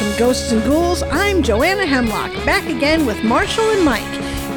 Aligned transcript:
Welcome, 0.00 0.18
ghosts 0.18 0.50
and 0.50 0.62
ghouls. 0.62 1.02
I'm 1.02 1.42
Joanna 1.42 1.84
Hemlock, 1.84 2.32
back 2.46 2.66
again 2.70 3.04
with 3.04 3.22
Marchal 3.22 3.68
and 3.68 3.84
Mike, 3.84 4.00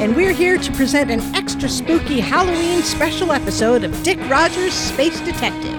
and 0.00 0.16
we're 0.16 0.32
here 0.32 0.56
to 0.56 0.72
present 0.72 1.10
an 1.10 1.20
extra 1.34 1.68
spooky 1.68 2.18
Halloween 2.18 2.80
special 2.80 3.30
episode 3.30 3.84
of 3.84 4.02
Dick 4.02 4.18
Rogers' 4.30 4.72
Space 4.72 5.20
Detective. 5.20 5.76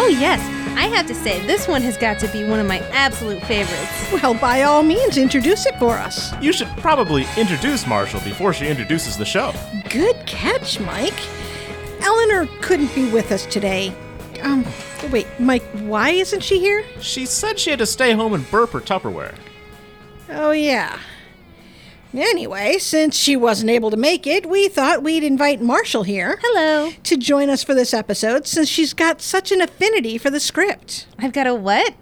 Oh, 0.00 0.08
yes. 0.08 0.40
I 0.76 0.88
have 0.88 1.06
to 1.06 1.14
say, 1.14 1.38
this 1.46 1.68
one 1.68 1.82
has 1.82 1.96
got 1.96 2.18
to 2.18 2.28
be 2.32 2.48
one 2.48 2.58
of 2.58 2.66
my 2.66 2.80
absolute 2.90 3.40
favorites. 3.44 4.12
Well, 4.12 4.34
by 4.34 4.62
all 4.62 4.82
means, 4.82 5.16
introduce 5.16 5.66
it 5.66 5.78
for 5.78 5.92
us. 5.92 6.34
You 6.42 6.52
should 6.52 6.68
probably 6.78 7.26
introduce 7.36 7.86
Marchal 7.86 8.18
before 8.22 8.52
she 8.52 8.66
introduces 8.66 9.16
the 9.16 9.24
show. 9.24 9.52
Good 9.88 10.16
catch, 10.26 10.80
Mike. 10.80 11.14
Eleanor 12.00 12.48
couldn't 12.60 12.92
be 12.92 13.08
with 13.12 13.30
us 13.30 13.46
today. 13.46 13.94
Um, 14.46 14.64
wait, 15.10 15.26
Mike, 15.40 15.64
why 15.72 16.10
isn't 16.10 16.40
she 16.40 16.60
here? 16.60 16.84
She 17.00 17.26
said 17.26 17.58
she 17.58 17.70
had 17.70 17.80
to 17.80 17.86
stay 17.86 18.12
home 18.12 18.32
and 18.32 18.48
burp 18.48 18.70
her 18.70 18.80
Tupperware. 18.80 19.34
Oh, 20.28 20.52
yeah. 20.52 21.00
Anyway, 22.14 22.78
since 22.78 23.16
she 23.16 23.34
wasn't 23.34 23.70
able 23.70 23.90
to 23.90 23.96
make 23.96 24.24
it, 24.24 24.46
we 24.46 24.68
thought 24.68 25.02
we'd 25.02 25.24
invite 25.24 25.60
Marchal 25.60 26.04
here. 26.04 26.38
Hello. 26.40 26.92
To 27.02 27.16
join 27.16 27.50
us 27.50 27.64
for 27.64 27.74
this 27.74 27.92
episode 27.92 28.46
since 28.46 28.68
she's 28.68 28.94
got 28.94 29.20
such 29.20 29.50
an 29.50 29.60
affinity 29.60 30.16
for 30.16 30.30
the 30.30 30.38
script. 30.38 31.08
I've 31.18 31.32
got 31.32 31.48
a 31.48 31.54
what? 31.54 31.94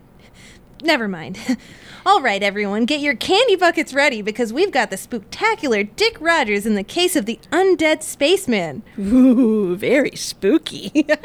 Never 0.83 1.09
mind. 1.09 1.39
All 2.07 2.21
right, 2.21 2.43
everyone, 2.43 2.85
get 2.85 3.01
your 3.01 3.17
candy 3.17 3.57
buckets 3.57 3.95
ready 3.95 4.21
because 4.21 4.53
we've 4.53 4.71
got 4.71 4.91
the 4.91 4.97
spooktacular 4.97 5.89
Dick 5.97 6.19
Rogers 6.21 6.67
in 6.67 6.75
the 6.75 6.85
case 6.85 7.17
of 7.17 7.25
the 7.25 7.41
undead 7.51 8.03
spaceman. 8.03 8.83
Ooh, 8.99 9.75
very 9.75 10.15
spooky. 10.15 11.07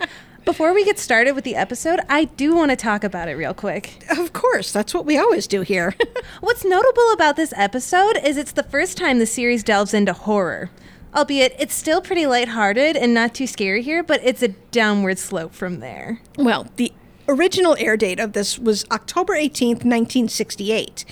Before 0.50 0.74
we 0.74 0.84
get 0.84 0.98
started 0.98 1.34
with 1.34 1.44
the 1.44 1.56
episode, 1.56 2.00
I 2.10 2.26
do 2.26 2.56
want 2.56 2.72
to 2.72 2.76
talk 2.76 3.04
about 3.04 3.28
it 3.28 3.34
real 3.34 3.54
quick. 3.54 4.04
of 4.10 4.34
course, 4.34 4.74
that's 4.74 4.96
what 4.96 5.06
we 5.06 5.16
always 5.16 5.46
do 5.46 5.62
here. 5.62 5.94
What's 6.42 6.66
notable 6.66 7.12
about 7.14 7.36
this 7.36 7.54
episode 7.56 8.18
is 8.24 8.36
it's 8.36 8.54
the 8.54 8.64
first 8.64 8.98
time 8.98 9.20
the 9.20 9.28
series 9.28 9.62
delves 9.62 9.94
into 9.94 10.12
horror. 10.12 10.72
Albeit 11.16 11.56
it's 11.60 11.76
still 11.76 12.02
pretty 12.02 12.26
lighthearted 12.26 12.98
and 12.98 13.14
not 13.14 13.36
too 13.36 13.46
scary 13.46 13.84
here, 13.84 14.02
but 14.02 14.22
it's 14.24 14.42
a 14.42 14.48
downward 14.72 15.20
slope 15.20 15.54
from 15.54 15.82
there. 15.82 16.20
well, 16.36 16.66
the 16.78 16.94
original 17.28 17.76
air 17.78 17.96
date 17.96 18.20
of 18.20 18.34
this 18.34 18.58
was 18.58 18.86
October 18.90 19.36
18th, 19.36 19.86
1968. 19.86 21.06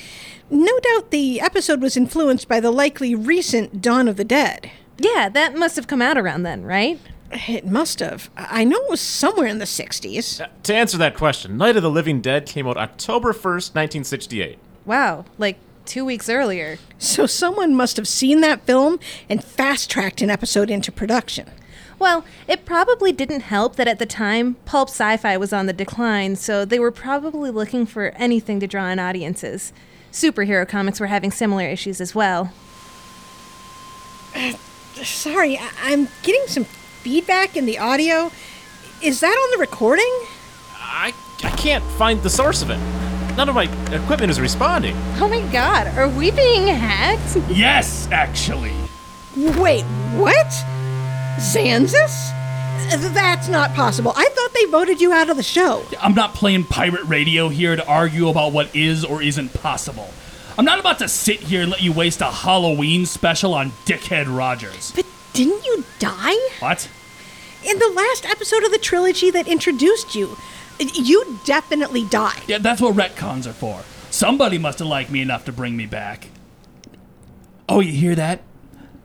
No 0.50 0.80
doubt 0.80 1.12
the 1.12 1.40
episode 1.42 1.80
was 1.80 1.96
influenced 1.96 2.48
by 2.48 2.60
the 2.60 2.72
likely 2.72 3.14
recent 3.14 3.84
Dawn 3.84 4.08
of 4.08 4.18
the 4.18 4.26
Dead. 4.26 4.72
Yeah, 4.98 5.30
that 5.30 5.56
must 5.56 5.76
have 5.76 5.86
come 5.86 6.02
out 6.02 6.18
around 6.18 6.42
then, 6.42 6.64
right? 6.64 7.00
It 7.32 7.66
must 7.66 8.00
have. 8.00 8.30
I 8.38 8.64
know 8.64 8.78
it 8.78 8.90
was 8.90 9.02
somewhere 9.02 9.48
in 9.48 9.60
the 9.60 9.66
60s. 9.66 10.40
Uh, 10.42 10.48
to 10.64 10.74
answer 10.76 10.98
that 10.98 11.16
question, 11.16 11.58
Night 11.58 11.76
of 11.76 11.84
the 11.84 11.90
Living 11.92 12.22
Dead 12.22 12.46
came 12.46 12.68
out 12.68 12.78
October 12.78 13.34
1st, 13.34 13.76
1968. 13.76 14.58
Wow, 14.86 15.26
like 15.38 15.58
two 15.86 16.06
weeks 16.06 16.30
earlier. 16.30 16.78
So 16.98 17.26
someone 17.26 17.76
must 17.76 17.98
have 17.98 18.08
seen 18.08 18.42
that 18.42 18.62
film 18.62 19.00
and 19.30 19.44
fast 19.44 19.90
tracked 19.90 20.22
an 20.22 20.30
episode 20.30 20.70
into 20.70 20.92
production. 20.92 21.50
Well, 22.00 22.24
it 22.48 22.64
probably 22.64 23.12
didn't 23.12 23.42
help 23.42 23.76
that 23.76 23.88
at 23.88 24.00
the 24.00 24.06
time, 24.06 24.56
pulp 24.66 24.90
sci 24.90 25.18
fi 25.18 25.36
was 25.36 25.52
on 25.52 25.66
the 25.66 25.74
decline, 25.74 26.36
so 26.36 26.64
they 26.64 26.80
were 26.80 26.92
probably 26.92 27.50
looking 27.52 27.86
for 27.86 28.10
anything 28.16 28.60
to 28.62 28.68
draw 28.68 28.88
in 28.90 29.00
audiences. 29.00 29.74
Superhero 30.12 30.68
comics 30.68 31.00
were 31.00 31.08
having 31.08 31.32
similar 31.32 31.66
issues 31.66 32.00
as 32.00 32.14
well. 32.16 32.54
Sorry, 35.04 35.58
I- 35.58 35.70
I'm 35.84 36.08
getting 36.24 36.46
some 36.48 36.66
feedback 37.08 37.56
in 37.56 37.66
the 37.66 37.80
audio. 37.80 38.30
Is 39.02 39.22
that 39.22 39.30
on 39.30 39.52
the 39.52 39.58
recording? 39.60 40.12
I, 40.74 41.14
I 41.42 41.50
can't 41.52 41.82
find 41.92 42.22
the 42.22 42.30
source 42.30 42.62
of 42.62 42.70
it. 42.70 42.78
None 43.38 43.48
of 43.48 43.56
my 43.56 43.64
equipment 43.96 44.30
is 44.30 44.42
responding. 44.42 44.94
Oh 45.16 45.30
my 45.30 45.40
god, 45.54 45.88
are 45.98 46.10
we 46.10 46.32
being 46.32 46.68
hacked? 46.68 47.38
Yes, 47.50 48.10
actually. 48.12 48.74
Wait, 49.38 49.84
what? 50.18 50.48
Xanxus? 51.38 52.34
That's 53.14 53.48
not 53.48 53.74
possible. 53.74 54.12
I 54.14 54.28
thought 54.28 54.54
they 54.54 54.66
voted 54.66 55.00
you 55.00 55.14
out 55.14 55.30
of 55.30 55.38
the 55.38 55.44
show. 55.44 55.86
I'm 56.02 56.14
not 56.14 56.34
playing 56.34 56.66
pirate 56.66 57.06
radio 57.06 57.48
here 57.48 57.78
to 57.78 57.88
argue 57.88 58.28
about 58.28 58.52
what 58.52 58.76
is 58.76 59.06
or 59.06 59.22
isn't 59.22 59.54
possible. 59.54 60.10
I'm 60.58 60.66
not 60.66 60.82
about 60.82 61.00
to 61.00 61.08
sit 61.08 61.40
here 61.40 61.62
and 61.62 61.72
let 61.72 61.82
you 61.82 61.94
waste 61.94 62.20
a 62.20 62.30
Halloween 62.30 63.06
special 63.06 63.54
on 63.54 63.72
Dickhead 63.86 64.26
Rogers. 64.28 64.92
But 64.94 65.06
didn't 65.32 65.64
you 65.66 65.86
die? 66.00 66.36
What? 66.60 66.90
In 67.64 67.80
the 67.80 67.90
last 67.90 68.26
episode 68.26 68.64
of 68.64 68.72
the 68.72 68.78
trilogy 68.78 69.32
that 69.32 69.48
introduced 69.48 70.16
you, 70.16 70.38
you 70.80 71.40
definitely 71.46 72.06
died. 72.06 72.42
Yeah, 72.48 72.60
that's 72.60 72.82
what 72.82 72.96
retcons 72.96 73.48
are 73.48 73.54
for. 73.54 73.82
Somebody 74.10 74.58
must 74.58 74.80
have 74.80 74.88
liked 74.88 75.12
me 75.12 75.22
enough 75.22 75.46
to 75.46 75.52
bring 75.52 75.76
me 75.76 75.86
back. 75.86 76.28
Oh, 77.68 77.80
you 77.80 77.92
hear 77.92 78.16
that? 78.16 78.42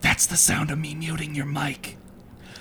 That's 0.01 0.25
the 0.25 0.37
sound 0.37 0.71
of 0.71 0.79
me 0.79 0.95
muting 0.95 1.35
your 1.35 1.45
mic. 1.45 1.97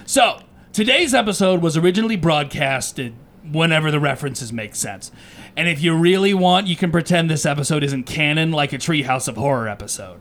So, 0.06 0.42
today's 0.72 1.14
episode 1.14 1.62
was 1.62 1.76
originally 1.76 2.16
broadcasted 2.16 3.14
whenever 3.44 3.90
the 3.90 4.00
references 4.00 4.52
make 4.52 4.74
sense. 4.74 5.12
And 5.56 5.68
if 5.68 5.80
you 5.82 5.94
really 5.94 6.34
want, 6.34 6.66
you 6.66 6.76
can 6.76 6.90
pretend 6.90 7.28
this 7.30 7.46
episode 7.46 7.82
isn't 7.84 8.04
canon 8.04 8.50
like 8.52 8.72
a 8.72 8.78
Treehouse 8.78 9.28
of 9.28 9.36
Horror 9.36 9.68
episode. 9.68 10.20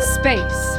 Space. 0.00 0.78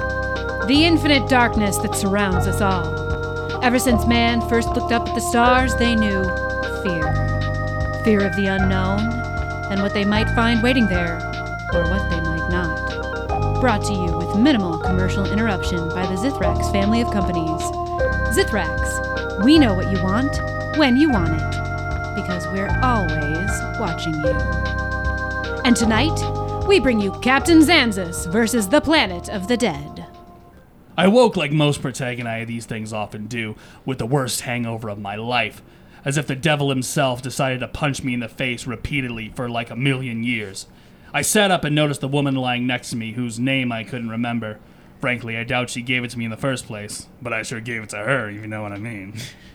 The 0.65 0.83
infinite 0.83 1.29
darkness 1.29 1.77
that 1.79 1.93
surrounds 1.95 2.47
us 2.47 2.59
all. 2.59 3.63
Ever 3.63 3.77
since 3.77 4.07
man 4.07 4.41
first 4.49 4.69
looked 4.69 4.91
up 4.91 5.07
at 5.07 5.13
the 5.13 5.21
stars, 5.21 5.75
they 5.75 5.95
knew 5.95 6.23
fear. 6.81 7.13
Fear 8.03 8.25
of 8.25 8.35
the 8.35 8.47
unknown, 8.47 8.99
and 9.71 9.81
what 9.81 9.93
they 9.93 10.05
might 10.05 10.27
find 10.35 10.63
waiting 10.63 10.87
there, 10.87 11.17
or 11.73 11.83
what 11.83 12.09
they 12.09 12.19
might 12.21 12.49
not. 12.49 13.61
Brought 13.61 13.83
to 13.85 13.93
you 13.93 14.17
with 14.17 14.35
minimal 14.35 14.79
commercial 14.79 15.31
interruption 15.31 15.89
by 15.89 16.07
the 16.07 16.15
Zithrax 16.15 16.71
family 16.71 17.01
of 17.01 17.11
companies. 17.11 17.61
Zithrax, 18.35 19.43
we 19.43 19.59
know 19.59 19.75
what 19.75 19.91
you 19.91 20.01
want, 20.03 20.35
when 20.77 20.97
you 20.97 21.11
want 21.11 21.29
it, 21.33 22.15
because 22.15 22.47
we're 22.47 22.75
always 22.81 23.51
watching 23.79 24.15
you. 24.15 24.35
And 25.63 25.75
tonight, 25.75 26.17
we 26.67 26.79
bring 26.79 26.99
you 26.99 27.11
Captain 27.21 27.59
Xanxus 27.59 28.31
versus 28.31 28.67
the 28.67 28.81
Planet 28.81 29.29
of 29.29 29.47
the 29.47 29.57
Dead. 29.57 30.05
I 30.97 31.07
woke 31.07 31.35
like 31.35 31.51
most 31.51 31.81
protagoni 31.81 32.41
of 32.41 32.47
these 32.47 32.65
things 32.65 32.93
often 32.93 33.27
do, 33.27 33.55
with 33.85 33.97
the 33.97 34.05
worst 34.05 34.41
hangover 34.41 34.89
of 34.89 34.99
my 34.99 35.15
life, 35.15 35.61
as 36.03 36.17
if 36.17 36.27
the 36.27 36.35
devil 36.35 36.69
himself 36.69 37.21
decided 37.21 37.59
to 37.61 37.67
punch 37.67 38.03
me 38.03 38.13
in 38.13 38.19
the 38.19 38.27
face 38.27 38.67
repeatedly 38.67 39.31
for 39.35 39.49
like 39.49 39.69
a 39.69 39.75
million 39.75 40.23
years. 40.23 40.67
I 41.13 41.21
sat 41.21 41.51
up 41.51 41.63
and 41.63 41.75
noticed 41.75 42.01
the 42.01 42.07
woman 42.07 42.35
lying 42.35 42.67
next 42.67 42.91
to 42.91 42.95
me, 42.95 43.13
whose 43.13 43.39
name 43.39 43.71
I 43.71 43.83
couldn't 43.83 44.09
remember. 44.09 44.59
Frankly, 44.99 45.37
I 45.37 45.43
doubt 45.43 45.69
she 45.69 45.81
gave 45.81 46.03
it 46.03 46.11
to 46.11 46.19
me 46.19 46.25
in 46.25 46.31
the 46.31 46.37
first 46.37 46.67
place, 46.67 47.07
but 47.21 47.33
I 47.33 47.43
sure 47.43 47.59
gave 47.59 47.83
it 47.83 47.89
to 47.89 47.97
her, 47.97 48.29
if 48.29 48.41
you 48.41 48.47
know 48.47 48.61
what 48.61 48.71
I 48.71 48.77
mean. 48.77 49.15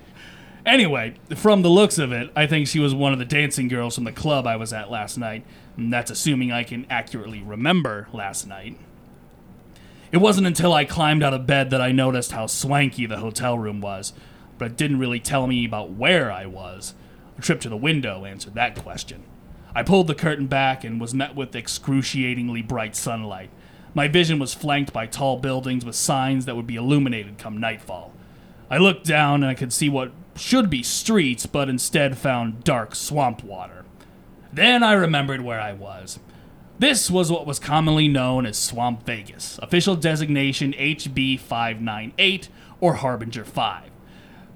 Anyway, 0.66 1.15
from 1.37 1.62
the 1.62 1.71
looks 1.71 1.97
of 1.97 2.10
it, 2.10 2.28
I 2.34 2.49
think 2.49 2.66
she 2.66 2.81
was 2.81 2.93
one 2.93 3.12
of 3.12 3.21
the 3.21 3.25
dancing 3.25 3.69
girls 3.69 3.94
from 3.94 4.03
the 4.03 4.10
club 4.10 4.49
I 4.49 4.56
was 4.56 4.72
at 4.72 4.91
last 4.91 5.16
night. 5.16 5.47
And 5.77 5.93
that's 5.93 6.10
assuming 6.10 6.50
I 6.50 6.65
can 6.65 6.87
accurately 6.91 7.41
remember 7.41 8.09
last 8.12 8.49
night. 8.49 8.76
It 10.10 10.19
wasn't 10.19 10.49
until 10.49 10.72
I 10.72 10.84
climbed 10.84 11.22
out 11.22 11.34
of 11.34 11.47
bed 11.47 11.71
that 11.71 11.81
I 11.81 11.93
noticed 11.93 12.32
how 12.32 12.47
swanky 12.47 13.06
the 13.06 13.19
hotel 13.19 13.56
room 13.56 13.81
was, 13.81 14.12
but 14.59 14.72
it 14.72 14.76
didn't 14.76 14.99
really 14.99 15.21
tell 15.21 15.47
me 15.47 15.65
about 15.65 15.93
where 15.93 16.32
I 16.32 16.47
was. 16.47 16.94
A 17.38 17.43
trip 17.43 17.60
to 17.60 17.69
the 17.69 17.76
window 17.76 18.25
answered 18.25 18.55
that 18.55 18.76
question. 18.76 19.22
I 19.75 19.82
pulled 19.82 20.06
the 20.06 20.15
curtain 20.15 20.47
back 20.47 20.84
and 20.84 21.00
was 21.00 21.15
met 21.15 21.37
with 21.37 21.55
excruciatingly 21.55 22.62
bright 22.62 22.97
sunlight. 22.97 23.50
My 23.94 24.08
vision 24.08 24.38
was 24.38 24.55
flanked 24.55 24.93
by 24.93 25.06
tall 25.06 25.38
buildings 25.38 25.85
with 25.85 25.94
signs 25.94 26.44
that 26.46 26.56
would 26.56 26.67
be 26.67 26.76
illuminated 26.76 27.38
come 27.38 27.58
nightfall. 27.58 28.12
I 28.70 28.79
looked 28.79 29.06
down 29.06 29.43
and 29.43 29.50
I 29.50 29.55
could 29.55 29.73
see 29.73 29.88
what 29.88 30.12
should 30.37 30.71
be 30.71 30.83
streets, 30.83 31.47
but 31.47 31.69
instead 31.69 32.19
found 32.19 32.65
dark 32.65 32.94
swamp 32.94 33.43
water. 33.43 33.85
Then 34.53 34.83
I 34.83 34.93
remembered 34.93 35.41
where 35.41 35.61
I 35.61 35.73
was. 35.73 36.19
This 36.79 37.11
was 37.11 37.33
what 37.33 37.47
was 37.47 37.59
commonly 37.59 38.06
known 38.06 38.44
as 38.44 38.59
Swamp 38.59 39.05
Vegas, 39.06 39.59
official 39.62 39.97
designation 39.97 40.75
HB 40.75 41.41
598 41.41 42.49
or 42.81 42.94
Harbinger 42.94 43.44
5. 43.44 43.91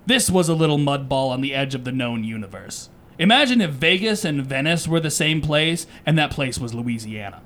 This 0.05 0.31
was 0.31 0.49
a 0.49 0.55
little 0.55 0.79
mud 0.79 1.09
ball 1.09 1.31
on 1.31 1.41
the 1.41 1.55
edge 1.55 1.75
of 1.75 1.85
the 1.85 1.93
known 1.93 2.25
universe. 2.25 2.91
Imagine 3.19 3.61
if 3.61 3.71
Vegas 3.71 4.25
and 4.25 4.45
Venice 4.45 4.87
were 4.87 5.01
the 5.01 5.11
same 5.11 5.41
place 5.41 5.87
and 6.05 6.19
that 6.19 6.31
place 6.31 6.59
was 6.59 6.75
Louisiana. 6.75 7.43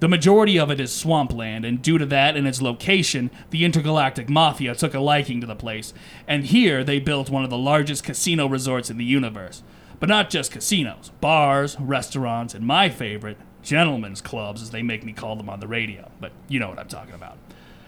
The 0.00 0.08
majority 0.08 0.58
of 0.58 0.70
it 0.70 0.80
is 0.80 0.94
swampland, 0.94 1.66
and 1.66 1.82
due 1.82 1.98
to 1.98 2.06
that 2.06 2.34
and 2.34 2.48
its 2.48 2.62
location, 2.62 3.30
the 3.50 3.66
intergalactic 3.66 4.30
mafia 4.30 4.74
took 4.74 4.94
a 4.94 5.00
liking 5.00 5.42
to 5.42 5.46
the 5.46 5.54
place, 5.54 5.92
and 6.26 6.46
here 6.46 6.82
they 6.82 6.98
built 6.98 7.28
one 7.28 7.44
of 7.44 7.50
the 7.50 7.58
largest 7.58 8.02
casino 8.02 8.46
resorts 8.46 8.88
in 8.88 8.96
the 8.96 9.04
universe. 9.04 9.62
But 9.98 10.08
not 10.08 10.30
just 10.30 10.52
casinos, 10.52 11.10
bars, 11.20 11.78
restaurants, 11.78 12.54
and 12.54 12.66
my 12.66 12.88
favorite, 12.88 13.36
gentlemen's 13.62 14.22
clubs, 14.22 14.62
as 14.62 14.70
they 14.70 14.82
make 14.82 15.04
me 15.04 15.12
call 15.12 15.36
them 15.36 15.50
on 15.50 15.60
the 15.60 15.68
radio. 15.68 16.10
But 16.18 16.32
you 16.48 16.58
know 16.58 16.70
what 16.70 16.78
I'm 16.78 16.88
talking 16.88 17.14
about. 17.14 17.36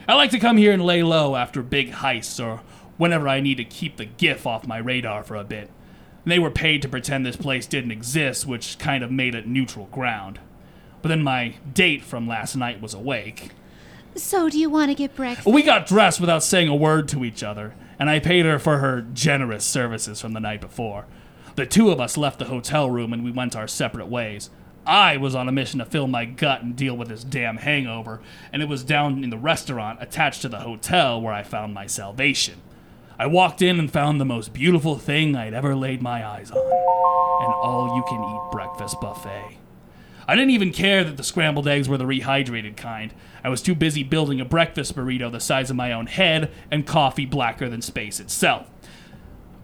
I 0.06 0.12
like 0.12 0.30
to 0.32 0.38
come 0.38 0.58
here 0.58 0.72
and 0.72 0.84
lay 0.84 1.02
low 1.02 1.34
after 1.34 1.62
big 1.62 1.92
heists 1.92 2.44
or 2.44 2.60
whenever 2.98 3.26
I 3.26 3.40
need 3.40 3.56
to 3.56 3.64
keep 3.64 3.96
the 3.96 4.04
GIF 4.04 4.46
off 4.46 4.66
my 4.66 4.76
radar 4.76 5.24
for 5.24 5.36
a 5.36 5.44
bit. 5.44 5.70
They 6.26 6.38
were 6.38 6.50
paid 6.50 6.82
to 6.82 6.88
pretend 6.90 7.24
this 7.24 7.36
place 7.36 7.66
didn't 7.66 7.90
exist, 7.90 8.46
which 8.46 8.78
kind 8.78 9.02
of 9.02 9.10
made 9.10 9.34
it 9.34 9.46
neutral 9.46 9.86
ground. 9.86 10.40
But 11.02 11.08
then 11.08 11.22
my 11.22 11.56
date 11.74 12.02
from 12.02 12.28
last 12.28 12.56
night 12.56 12.80
was 12.80 12.94
awake. 12.94 13.50
So, 14.14 14.48
do 14.48 14.58
you 14.58 14.70
want 14.70 14.90
to 14.90 14.94
get 14.94 15.16
breakfast? 15.16 15.46
We 15.46 15.62
got 15.62 15.86
dressed 15.86 16.20
without 16.20 16.42
saying 16.42 16.68
a 16.68 16.74
word 16.74 17.08
to 17.08 17.24
each 17.24 17.42
other, 17.42 17.74
and 17.98 18.08
I 18.08 18.20
paid 18.20 18.44
her 18.44 18.58
for 18.58 18.78
her 18.78 19.00
generous 19.00 19.64
services 19.64 20.20
from 20.20 20.32
the 20.32 20.40
night 20.40 20.60
before. 20.60 21.06
The 21.54 21.66
two 21.66 21.90
of 21.90 22.00
us 22.00 22.16
left 22.16 22.38
the 22.38 22.46
hotel 22.46 22.90
room 22.90 23.12
and 23.12 23.24
we 23.24 23.30
went 23.30 23.56
our 23.56 23.68
separate 23.68 24.06
ways. 24.06 24.50
I 24.86 25.16
was 25.16 25.34
on 25.34 25.48
a 25.48 25.52
mission 25.52 25.78
to 25.78 25.84
fill 25.84 26.08
my 26.08 26.24
gut 26.24 26.62
and 26.62 26.74
deal 26.74 26.96
with 26.96 27.08
this 27.08 27.24
damn 27.24 27.58
hangover, 27.58 28.20
and 28.52 28.62
it 28.62 28.68
was 28.68 28.82
down 28.82 29.22
in 29.22 29.30
the 29.30 29.38
restaurant 29.38 29.98
attached 30.02 30.42
to 30.42 30.48
the 30.48 30.60
hotel 30.60 31.20
where 31.20 31.32
I 31.32 31.42
found 31.42 31.72
my 31.72 31.86
salvation. 31.86 32.60
I 33.18 33.26
walked 33.26 33.62
in 33.62 33.78
and 33.78 33.90
found 33.90 34.20
the 34.20 34.24
most 34.24 34.52
beautiful 34.52 34.98
thing 34.98 35.36
I'd 35.36 35.54
ever 35.54 35.76
laid 35.76 36.02
my 36.02 36.26
eyes 36.26 36.50
on 36.50 36.58
an 36.58 37.52
all 37.62 37.96
you 37.96 38.02
can 38.08 38.22
eat 38.22 38.52
breakfast 38.52 39.00
buffet. 39.00 39.61
I 40.32 40.34
didn't 40.34 40.52
even 40.52 40.72
care 40.72 41.04
that 41.04 41.18
the 41.18 41.22
scrambled 41.22 41.68
eggs 41.68 41.90
were 41.90 41.98
the 41.98 42.06
rehydrated 42.06 42.74
kind. 42.74 43.12
I 43.44 43.50
was 43.50 43.60
too 43.60 43.74
busy 43.74 44.02
building 44.02 44.40
a 44.40 44.46
breakfast 44.46 44.96
burrito 44.96 45.30
the 45.30 45.40
size 45.40 45.68
of 45.68 45.76
my 45.76 45.92
own 45.92 46.06
head 46.06 46.50
and 46.70 46.86
coffee 46.86 47.26
blacker 47.26 47.68
than 47.68 47.82
space 47.82 48.18
itself. 48.18 48.66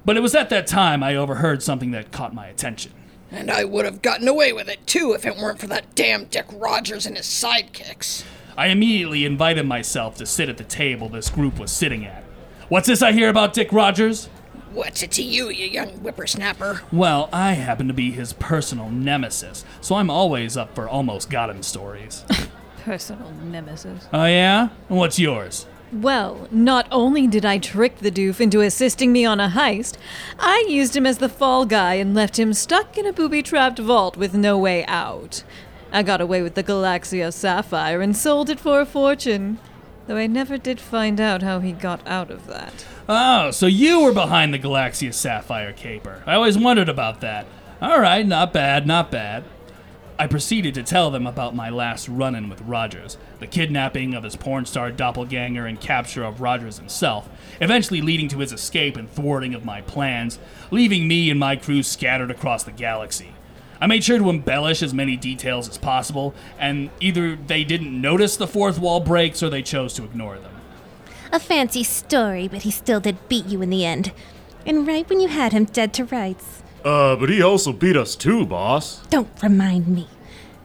But 0.04 0.18
it 0.18 0.20
was 0.20 0.34
at 0.34 0.50
that 0.50 0.66
time 0.66 1.02
I 1.02 1.16
overheard 1.16 1.62
something 1.62 1.92
that 1.92 2.12
caught 2.12 2.34
my 2.34 2.48
attention. 2.48 2.92
And 3.30 3.50
I 3.50 3.64
would 3.64 3.86
have 3.86 4.02
gotten 4.02 4.28
away 4.28 4.52
with 4.52 4.68
it 4.68 4.86
too 4.86 5.14
if 5.14 5.24
it 5.24 5.38
weren't 5.38 5.58
for 5.58 5.68
that 5.68 5.94
damn 5.94 6.26
Dick 6.26 6.44
Rogers 6.52 7.06
and 7.06 7.16
his 7.16 7.24
sidekicks. 7.24 8.24
I 8.54 8.66
immediately 8.66 9.24
invited 9.24 9.64
myself 9.64 10.16
to 10.16 10.26
sit 10.26 10.50
at 10.50 10.58
the 10.58 10.64
table 10.64 11.08
this 11.08 11.30
group 11.30 11.58
was 11.58 11.72
sitting 11.72 12.04
at. 12.04 12.24
What's 12.68 12.88
this 12.88 13.00
I 13.00 13.12
hear 13.12 13.30
about 13.30 13.54
Dick 13.54 13.72
Rogers? 13.72 14.28
What's 14.72 15.02
it 15.02 15.10
to 15.12 15.22
you, 15.22 15.48
you 15.48 15.66
young 15.66 15.88
whippersnapper? 16.00 16.82
Well, 16.92 17.28
I 17.32 17.52
happen 17.52 17.88
to 17.88 17.94
be 17.94 18.10
his 18.10 18.32
personal 18.34 18.90
nemesis, 18.90 19.64
so 19.80 19.96
I'm 19.96 20.10
always 20.10 20.56
up 20.56 20.74
for 20.74 20.88
almost 20.88 21.30
got 21.30 21.50
him 21.50 21.62
stories. 21.62 22.24
Personal 22.84 23.30
nemesis. 23.32 24.08
oh, 24.12 24.24
yeah? 24.24 24.68
And 24.88 24.98
what's 24.98 25.18
yours? 25.18 25.66
Well, 25.92 26.48
not 26.50 26.86
only 26.90 27.26
did 27.26 27.44
I 27.44 27.58
trick 27.58 27.98
the 27.98 28.10
doof 28.10 28.40
into 28.40 28.60
assisting 28.60 29.10
me 29.12 29.24
on 29.24 29.40
a 29.40 29.48
heist, 29.48 29.96
I 30.38 30.64
used 30.68 30.96
him 30.96 31.06
as 31.06 31.18
the 31.18 31.28
fall 31.28 31.64
guy 31.66 31.94
and 31.94 32.14
left 32.14 32.38
him 32.38 32.52
stuck 32.52 32.96
in 32.96 33.06
a 33.06 33.12
booby 33.12 33.42
trapped 33.42 33.78
vault 33.78 34.16
with 34.16 34.34
no 34.34 34.56
way 34.58 34.84
out. 34.86 35.44
I 35.90 36.02
got 36.02 36.20
away 36.20 36.42
with 36.42 36.54
the 36.54 36.62
Galaxia 36.64 37.32
Sapphire 37.32 38.02
and 38.02 38.16
sold 38.16 38.50
it 38.50 38.60
for 38.60 38.80
a 38.80 38.86
fortune, 38.86 39.58
though 40.08 40.16
I 40.16 40.26
never 40.26 40.58
did 40.58 40.80
find 40.80 41.20
out 41.20 41.42
how 41.42 41.60
he 41.60 41.72
got 41.72 42.04
out 42.08 42.30
of 42.30 42.46
that. 42.46 42.84
Oh, 43.08 43.50
so 43.50 43.66
you 43.66 44.02
were 44.02 44.12
behind 44.12 44.52
the 44.52 44.58
Galaxia 44.58 45.14
Sapphire 45.14 45.72
caper. 45.72 46.22
I 46.26 46.34
always 46.34 46.58
wondered 46.58 46.88
about 46.88 47.20
that. 47.20 47.46
All 47.80 48.00
right, 48.00 48.26
not 48.26 48.52
bad, 48.52 48.86
not 48.86 49.10
bad. 49.10 49.44
I 50.18 50.26
proceeded 50.26 50.74
to 50.74 50.82
tell 50.82 51.12
them 51.12 51.28
about 51.28 51.54
my 51.54 51.70
last 51.70 52.08
run 52.08 52.34
in 52.34 52.48
with 52.48 52.62
Rogers, 52.62 53.18
the 53.38 53.46
kidnapping 53.46 54.14
of 54.14 54.24
his 54.24 54.34
porn 54.34 54.66
star 54.66 54.90
doppelganger 54.90 55.64
and 55.64 55.80
capture 55.80 56.24
of 56.24 56.40
Rogers 56.40 56.78
himself, 56.78 57.28
eventually 57.60 58.00
leading 58.00 58.28
to 58.30 58.38
his 58.38 58.52
escape 58.52 58.96
and 58.96 59.08
thwarting 59.08 59.54
of 59.54 59.64
my 59.64 59.82
plans, 59.82 60.40
leaving 60.72 61.06
me 61.06 61.30
and 61.30 61.38
my 61.38 61.54
crew 61.54 61.84
scattered 61.84 62.32
across 62.32 62.64
the 62.64 62.72
galaxy. 62.72 63.34
I 63.80 63.86
made 63.86 64.02
sure 64.02 64.18
to 64.18 64.28
embellish 64.28 64.82
as 64.82 64.92
many 64.92 65.16
details 65.16 65.68
as 65.68 65.78
possible, 65.78 66.34
and 66.58 66.90
either 67.00 67.36
they 67.36 67.62
didn't 67.62 68.00
notice 68.00 68.36
the 68.36 68.46
fourth 68.46 68.78
wall 68.78 69.00
breaks 69.00 69.42
or 69.42 69.48
they 69.48 69.62
chose 69.62 69.94
to 69.94 70.04
ignore 70.04 70.38
them. 70.38 70.52
A 71.32 71.38
fancy 71.38 71.84
story, 71.84 72.48
but 72.48 72.62
he 72.62 72.70
still 72.70 73.00
did 73.00 73.28
beat 73.28 73.46
you 73.46 73.62
in 73.62 73.70
the 73.70 73.84
end. 73.84 74.12
And 74.66 74.86
right 74.86 75.08
when 75.08 75.20
you 75.20 75.28
had 75.28 75.52
him 75.52 75.64
dead 75.64 75.92
to 75.94 76.04
rights. 76.04 76.62
Uh, 76.84 77.16
but 77.16 77.28
he 77.28 77.42
also 77.42 77.72
beat 77.72 77.96
us 77.96 78.16
too, 78.16 78.46
boss. 78.46 79.04
Don't 79.06 79.30
remind 79.42 79.88
me. 79.88 80.08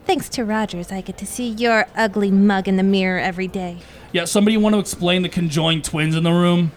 Thanks 0.05 0.27
to 0.29 0.43
Rogers, 0.43 0.91
I 0.91 1.01
get 1.01 1.17
to 1.19 1.25
see 1.25 1.47
your 1.47 1.87
ugly 1.95 2.31
mug 2.31 2.67
in 2.67 2.77
the 2.77 2.83
mirror 2.83 3.19
every 3.19 3.47
day. 3.47 3.77
Yeah, 4.11 4.25
somebody 4.25 4.57
want 4.57 4.73
to 4.75 4.79
explain 4.79 5.21
the 5.21 5.29
conjoined 5.29 5.85
twins 5.85 6.15
in 6.15 6.23
the 6.23 6.31
room? 6.31 6.71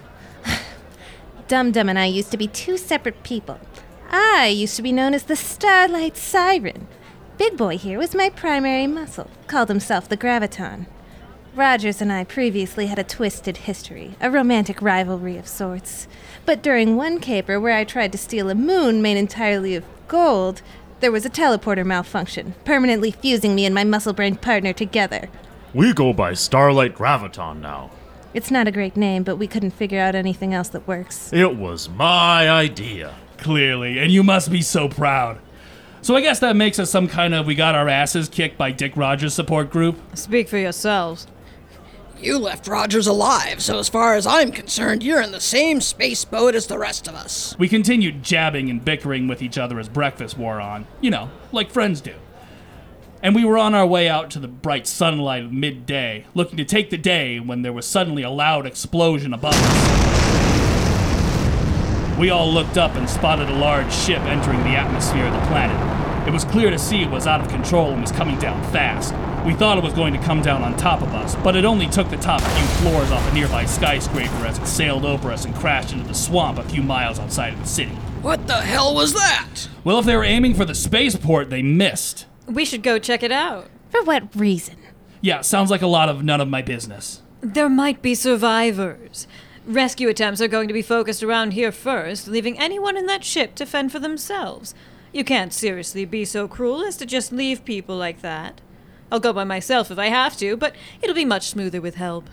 Dum 1.48 1.72
Dum 1.72 1.88
and 1.88 1.98
I 1.98 2.06
used 2.06 2.30
to 2.30 2.36
be 2.36 2.46
two 2.46 2.76
separate 2.76 3.22
people. 3.22 3.58
I 4.10 4.46
used 4.46 4.76
to 4.76 4.82
be 4.82 4.92
known 4.92 5.14
as 5.14 5.24
the 5.24 5.36
Starlight 5.36 6.16
Siren. 6.16 6.86
Big 7.38 7.56
Boy 7.56 7.76
here 7.76 7.98
was 7.98 8.14
my 8.14 8.30
primary 8.30 8.86
muscle, 8.86 9.30
called 9.46 9.68
himself 9.68 10.08
the 10.08 10.16
Graviton. 10.16 10.86
Rogers 11.54 12.00
and 12.02 12.12
I 12.12 12.24
previously 12.24 12.86
had 12.86 12.98
a 12.98 13.04
twisted 13.04 13.56
history, 13.58 14.14
a 14.20 14.30
romantic 14.30 14.80
rivalry 14.82 15.36
of 15.36 15.48
sorts. 15.48 16.06
But 16.44 16.62
during 16.62 16.96
one 16.96 17.18
caper 17.18 17.58
where 17.58 17.72
I 17.72 17.84
tried 17.84 18.12
to 18.12 18.18
steal 18.18 18.50
a 18.50 18.54
moon 18.54 19.00
made 19.02 19.16
entirely 19.16 19.74
of 19.74 19.84
gold, 20.06 20.62
there 21.00 21.12
was 21.12 21.26
a 21.26 21.30
teleporter 21.30 21.84
malfunction, 21.84 22.54
permanently 22.64 23.10
fusing 23.10 23.54
me 23.54 23.64
and 23.64 23.74
my 23.74 23.84
muscle 23.84 24.12
brain 24.12 24.36
partner 24.36 24.72
together. 24.72 25.28
We 25.74 25.92
go 25.92 26.12
by 26.12 26.34
Starlight 26.34 26.94
Graviton 26.94 27.60
now. 27.60 27.90
It's 28.34 28.50
not 28.50 28.68
a 28.68 28.72
great 28.72 28.96
name, 28.96 29.22
but 29.22 29.36
we 29.36 29.46
couldn't 29.46 29.70
figure 29.70 30.00
out 30.00 30.14
anything 30.14 30.52
else 30.52 30.68
that 30.70 30.86
works. 30.86 31.32
It 31.32 31.56
was 31.56 31.88
my 31.88 32.48
idea. 32.50 33.14
Clearly, 33.38 33.98
and 33.98 34.10
you 34.10 34.22
must 34.22 34.50
be 34.50 34.62
so 34.62 34.88
proud. 34.88 35.38
So 36.02 36.14
I 36.14 36.20
guess 36.20 36.38
that 36.38 36.54
makes 36.54 36.78
us 36.78 36.90
some 36.90 37.08
kind 37.08 37.34
of 37.34 37.46
we 37.46 37.54
got 37.54 37.74
our 37.74 37.88
asses 37.88 38.28
kicked 38.28 38.56
by 38.56 38.70
Dick 38.70 38.96
Rogers 38.96 39.34
support 39.34 39.70
group. 39.70 39.98
Speak 40.14 40.48
for 40.48 40.58
yourselves. 40.58 41.26
You 42.18 42.38
left 42.38 42.66
Rogers 42.66 43.06
alive, 43.06 43.60
so 43.60 43.78
as 43.78 43.90
far 43.90 44.14
as 44.14 44.26
I'm 44.26 44.50
concerned, 44.50 45.02
you're 45.02 45.20
in 45.20 45.32
the 45.32 45.40
same 45.40 45.82
space 45.82 46.24
boat 46.24 46.54
as 46.54 46.66
the 46.66 46.78
rest 46.78 47.08
of 47.08 47.14
us. 47.14 47.54
We 47.58 47.68
continued 47.68 48.22
jabbing 48.22 48.70
and 48.70 48.82
bickering 48.82 49.28
with 49.28 49.42
each 49.42 49.58
other 49.58 49.78
as 49.78 49.88
breakfast 49.88 50.38
wore 50.38 50.60
on, 50.60 50.86
you 51.02 51.10
know, 51.10 51.30
like 51.52 51.70
friends 51.70 52.00
do. 52.00 52.14
And 53.22 53.34
we 53.34 53.44
were 53.44 53.58
on 53.58 53.74
our 53.74 53.86
way 53.86 54.08
out 54.08 54.30
to 54.30 54.38
the 54.38 54.48
bright 54.48 54.86
sunlight 54.86 55.44
of 55.44 55.52
midday, 55.52 56.24
looking 56.34 56.56
to 56.56 56.64
take 56.64 56.90
the 56.90 56.96
day 56.96 57.38
when 57.38 57.62
there 57.62 57.72
was 57.72 57.84
suddenly 57.84 58.22
a 58.22 58.30
loud 58.30 58.64
explosion 58.66 59.34
above 59.34 59.54
us. 59.54 60.45
We 62.18 62.30
all 62.30 62.50
looked 62.50 62.78
up 62.78 62.94
and 62.94 63.08
spotted 63.08 63.50
a 63.50 63.54
large 63.54 63.92
ship 63.92 64.20
entering 64.22 64.60
the 64.60 64.70
atmosphere 64.70 65.26
of 65.26 65.34
the 65.34 65.46
planet. 65.48 66.26
It 66.26 66.32
was 66.32 66.44
clear 66.44 66.70
to 66.70 66.78
see 66.78 67.02
it 67.02 67.10
was 67.10 67.26
out 67.26 67.42
of 67.42 67.48
control 67.48 67.92
and 67.92 68.00
was 68.00 68.10
coming 68.10 68.38
down 68.38 68.62
fast. 68.72 69.12
We 69.46 69.52
thought 69.52 69.76
it 69.76 69.84
was 69.84 69.92
going 69.92 70.14
to 70.14 70.18
come 70.20 70.40
down 70.40 70.62
on 70.62 70.78
top 70.78 71.02
of 71.02 71.14
us, 71.14 71.36
but 71.36 71.56
it 71.56 71.66
only 71.66 71.86
took 71.88 72.08
the 72.08 72.16
top 72.16 72.40
few 72.40 72.66
floors 72.78 73.12
off 73.12 73.30
a 73.30 73.34
nearby 73.34 73.66
skyscraper 73.66 74.46
as 74.46 74.58
it 74.58 74.66
sailed 74.66 75.04
over 75.04 75.30
us 75.30 75.44
and 75.44 75.54
crashed 75.54 75.92
into 75.92 76.08
the 76.08 76.14
swamp 76.14 76.58
a 76.58 76.64
few 76.64 76.82
miles 76.82 77.18
outside 77.18 77.52
of 77.52 77.60
the 77.60 77.66
city. 77.66 77.94
What 78.22 78.46
the 78.46 78.54
hell 78.54 78.94
was 78.94 79.12
that? 79.12 79.68
Well, 79.84 79.98
if 79.98 80.06
they 80.06 80.16
were 80.16 80.24
aiming 80.24 80.54
for 80.54 80.64
the 80.64 80.74
spaceport, 80.74 81.50
they 81.50 81.62
missed. 81.62 82.24
We 82.46 82.64
should 82.64 82.82
go 82.82 82.98
check 82.98 83.22
it 83.22 83.30
out. 83.30 83.68
For 83.90 84.02
what 84.02 84.34
reason? 84.34 84.78
Yeah, 85.20 85.42
sounds 85.42 85.70
like 85.70 85.82
a 85.82 85.86
lot 85.86 86.08
of 86.08 86.24
none 86.24 86.40
of 86.40 86.48
my 86.48 86.62
business. 86.62 87.20
There 87.42 87.68
might 87.68 88.00
be 88.00 88.14
survivors. 88.14 89.28
Rescue 89.66 90.08
attempts 90.08 90.40
are 90.40 90.46
going 90.46 90.68
to 90.68 90.74
be 90.74 90.82
focused 90.82 91.24
around 91.24 91.52
here 91.52 91.72
first, 91.72 92.28
leaving 92.28 92.56
anyone 92.56 92.96
in 92.96 93.06
that 93.06 93.24
ship 93.24 93.56
to 93.56 93.66
fend 93.66 93.90
for 93.90 93.98
themselves. 93.98 94.76
You 95.12 95.24
can't 95.24 95.52
seriously 95.52 96.04
be 96.04 96.24
so 96.24 96.46
cruel 96.46 96.84
as 96.84 96.96
to 96.98 97.06
just 97.06 97.32
leave 97.32 97.64
people 97.64 97.96
like 97.96 98.20
that. 98.20 98.60
I'll 99.10 99.18
go 99.18 99.32
by 99.32 99.42
myself 99.42 99.90
if 99.90 99.98
I 99.98 100.06
have 100.06 100.36
to, 100.36 100.56
but 100.56 100.76
it'll 101.02 101.16
be 101.16 101.24
much 101.24 101.48
smoother 101.48 101.80
with 101.80 101.96
help. 101.96 102.30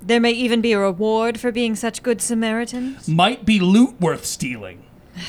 There 0.00 0.20
may 0.20 0.32
even 0.32 0.62
be 0.62 0.72
a 0.72 0.78
reward 0.78 1.38
for 1.38 1.52
being 1.52 1.76
such 1.76 2.02
good 2.02 2.22
Samaritans. 2.22 3.06
Might 3.06 3.44
be 3.44 3.60
loot 3.60 4.00
worth 4.00 4.24
stealing. 4.24 4.84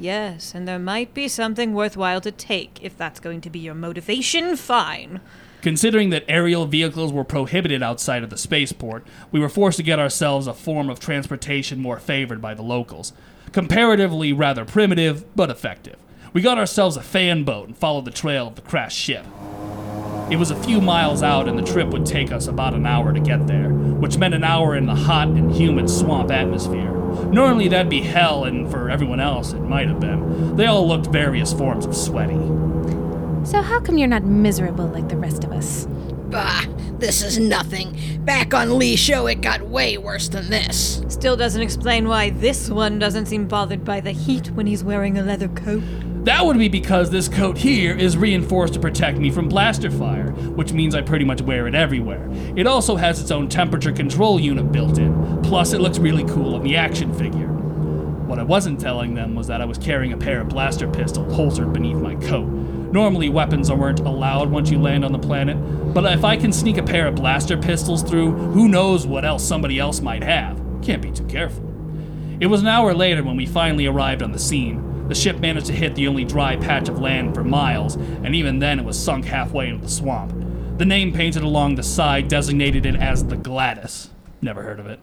Yes, 0.00 0.54
and 0.54 0.68
there 0.68 0.78
might 0.78 1.12
be 1.12 1.26
something 1.26 1.74
worthwhile 1.74 2.20
to 2.20 2.30
take. 2.30 2.78
If 2.80 2.96
that's 2.96 3.18
going 3.18 3.40
to 3.40 3.50
be 3.50 3.58
your 3.58 3.74
motivation, 3.74 4.54
fine. 4.54 5.20
Considering 5.60 6.10
that 6.10 6.24
aerial 6.28 6.66
vehicles 6.66 7.12
were 7.12 7.24
prohibited 7.24 7.82
outside 7.82 8.22
of 8.22 8.30
the 8.30 8.36
spaceport, 8.36 9.04
we 9.32 9.40
were 9.40 9.48
forced 9.48 9.76
to 9.76 9.82
get 9.82 9.98
ourselves 9.98 10.46
a 10.46 10.54
form 10.54 10.88
of 10.88 11.00
transportation 11.00 11.80
more 11.80 11.98
favored 11.98 12.40
by 12.40 12.54
the 12.54 12.62
locals. 12.62 13.12
Comparatively 13.50 14.32
rather 14.32 14.64
primitive, 14.64 15.24
but 15.34 15.50
effective. 15.50 15.96
We 16.32 16.42
got 16.42 16.58
ourselves 16.58 16.96
a 16.96 17.02
fan 17.02 17.42
boat 17.42 17.66
and 17.66 17.76
followed 17.76 18.04
the 18.04 18.10
trail 18.10 18.46
of 18.46 18.54
the 18.54 18.62
crashed 18.62 18.98
ship. 18.98 19.24
It 20.30 20.36
was 20.36 20.50
a 20.50 20.62
few 20.62 20.80
miles 20.80 21.22
out, 21.22 21.48
and 21.48 21.58
the 21.58 21.62
trip 21.62 21.88
would 21.88 22.04
take 22.04 22.30
us 22.30 22.46
about 22.46 22.74
an 22.74 22.84
hour 22.86 23.12
to 23.12 23.20
get 23.20 23.46
there, 23.46 23.70
which 23.70 24.18
meant 24.18 24.34
an 24.34 24.44
hour 24.44 24.76
in 24.76 24.84
the 24.84 24.94
hot 24.94 25.28
and 25.28 25.50
humid 25.50 25.88
swamp 25.88 26.30
atmosphere. 26.30 26.92
Normally, 27.32 27.66
that'd 27.68 27.88
be 27.88 28.02
hell, 28.02 28.44
and 28.44 28.70
for 28.70 28.90
everyone 28.90 29.20
else, 29.20 29.54
it 29.54 29.60
might 29.60 29.88
have 29.88 29.98
been. 29.98 30.56
They 30.56 30.66
all 30.66 30.86
looked 30.86 31.06
various 31.06 31.52
forms 31.52 31.86
of 31.86 31.96
sweaty. 31.96 32.38
So, 33.44 33.62
how 33.62 33.80
come 33.80 33.96
you're 33.96 34.08
not 34.08 34.24
miserable 34.24 34.86
like 34.88 35.08
the 35.08 35.16
rest 35.16 35.44
of 35.44 35.52
us? 35.52 35.86
Bah, 36.30 36.64
this 36.98 37.22
is 37.22 37.38
nothing. 37.38 37.96
Back 38.24 38.52
on 38.52 38.78
Lee's 38.78 38.98
show, 38.98 39.26
it 39.26 39.40
got 39.40 39.62
way 39.62 39.96
worse 39.96 40.28
than 40.28 40.50
this. 40.50 41.02
Still 41.08 41.36
doesn't 41.36 41.62
explain 41.62 42.06
why 42.08 42.30
this 42.30 42.68
one 42.68 42.98
doesn't 42.98 43.26
seem 43.26 43.48
bothered 43.48 43.84
by 43.84 44.00
the 44.00 44.10
heat 44.10 44.50
when 44.50 44.66
he's 44.66 44.84
wearing 44.84 45.16
a 45.16 45.22
leather 45.22 45.48
coat. 45.48 45.82
That 46.24 46.44
would 46.44 46.58
be 46.58 46.68
because 46.68 47.10
this 47.10 47.28
coat 47.28 47.56
here 47.56 47.96
is 47.96 48.18
reinforced 48.18 48.74
to 48.74 48.80
protect 48.80 49.16
me 49.16 49.30
from 49.30 49.48
blaster 49.48 49.90
fire, 49.90 50.32
which 50.32 50.74
means 50.74 50.94
I 50.94 51.00
pretty 51.00 51.24
much 51.24 51.40
wear 51.40 51.66
it 51.66 51.74
everywhere. 51.74 52.28
It 52.54 52.66
also 52.66 52.96
has 52.96 53.18
its 53.18 53.30
own 53.30 53.48
temperature 53.48 53.92
control 53.92 54.38
unit 54.38 54.70
built 54.70 54.98
in, 54.98 55.40
plus, 55.42 55.72
it 55.72 55.80
looks 55.80 55.98
really 55.98 56.24
cool 56.24 56.56
on 56.56 56.62
the 56.62 56.76
action 56.76 57.14
figure. 57.14 57.48
What 57.48 58.38
I 58.38 58.42
wasn't 58.42 58.78
telling 58.78 59.14
them 59.14 59.34
was 59.34 59.46
that 59.46 59.62
I 59.62 59.64
was 59.64 59.78
carrying 59.78 60.12
a 60.12 60.18
pair 60.18 60.42
of 60.42 60.50
blaster 60.50 60.86
pistols 60.86 61.32
holstered 61.34 61.72
beneath 61.72 61.96
my 61.96 62.14
coat. 62.16 62.57
Normally, 62.92 63.28
weapons 63.28 63.70
weren't 63.70 64.00
allowed 64.00 64.50
once 64.50 64.70
you 64.70 64.80
land 64.80 65.04
on 65.04 65.12
the 65.12 65.18
planet, 65.18 65.56
but 65.92 66.04
if 66.10 66.24
I 66.24 66.36
can 66.36 66.52
sneak 66.52 66.78
a 66.78 66.82
pair 66.82 67.06
of 67.06 67.16
blaster 67.16 67.56
pistols 67.56 68.02
through, 68.02 68.32
who 68.32 68.68
knows 68.68 69.06
what 69.06 69.24
else 69.24 69.46
somebody 69.46 69.78
else 69.78 70.00
might 70.00 70.22
have? 70.22 70.58
Can't 70.82 71.02
be 71.02 71.10
too 71.10 71.26
careful. 71.26 71.64
It 72.40 72.46
was 72.46 72.62
an 72.62 72.68
hour 72.68 72.94
later 72.94 73.22
when 73.22 73.36
we 73.36 73.44
finally 73.46 73.86
arrived 73.86 74.22
on 74.22 74.32
the 74.32 74.38
scene. 74.38 75.08
The 75.08 75.14
ship 75.14 75.38
managed 75.38 75.66
to 75.66 75.72
hit 75.72 75.94
the 75.96 76.08
only 76.08 76.24
dry 76.24 76.56
patch 76.56 76.88
of 76.88 76.98
land 76.98 77.34
for 77.34 77.44
miles, 77.44 77.96
and 77.96 78.34
even 78.34 78.58
then 78.58 78.78
it 78.78 78.84
was 78.84 78.98
sunk 78.98 79.24
halfway 79.26 79.68
into 79.68 79.82
the 79.82 79.90
swamp. 79.90 80.32
The 80.78 80.84
name 80.84 81.12
painted 81.12 81.42
along 81.42 81.74
the 81.74 81.82
side 81.82 82.28
designated 82.28 82.86
it 82.86 82.94
as 82.94 83.24
the 83.24 83.36
Gladys. 83.36 84.10
Never 84.40 84.62
heard 84.62 84.80
of 84.80 84.86
it. 84.86 85.00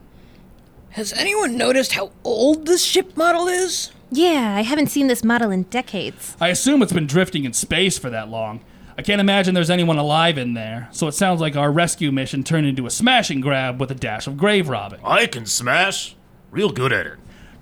Has 0.96 1.12
anyone 1.12 1.58
noticed 1.58 1.92
how 1.92 2.12
old 2.24 2.68
this 2.68 2.82
ship 2.82 3.18
model 3.18 3.50
is? 3.50 3.92
Yeah, 4.12 4.56
I 4.56 4.62
haven't 4.62 4.88
seen 4.88 5.08
this 5.08 5.26
model 5.26 5.52
in 5.52 5.64
decades. 5.64 6.38
I 6.40 6.48
assume 6.48 6.82
it's 6.82 6.94
been 6.94 7.06
drifting 7.06 7.44
in 7.44 7.52
space 7.52 7.98
for 7.98 8.10
that 8.12 8.30
long. 8.30 8.64
I 8.98 9.02
can't 9.02 9.20
imagine 9.20 9.54
there's 9.54 9.70
anyone 9.70 9.98
alive 9.98 10.38
in 10.38 10.54
there, 10.54 10.88
so 10.94 11.10
it 11.10 11.12
sounds 11.12 11.42
like 11.42 11.58
our 11.58 11.70
rescue 11.70 12.14
mission 12.14 12.46
turned 12.46 12.66
into 12.66 12.86
a 12.86 12.90
smashing 12.90 13.42
grab 13.42 13.78
with 13.78 13.92
a 13.92 13.94
dash 13.94 14.26
of 14.26 14.38
grave 14.38 14.70
robbing. 14.70 15.02
I 15.04 15.26
can 15.26 15.46
smash. 15.46 16.16
Real 16.50 16.70
good 16.72 16.94
at 16.94 17.06
it. 17.06 17.18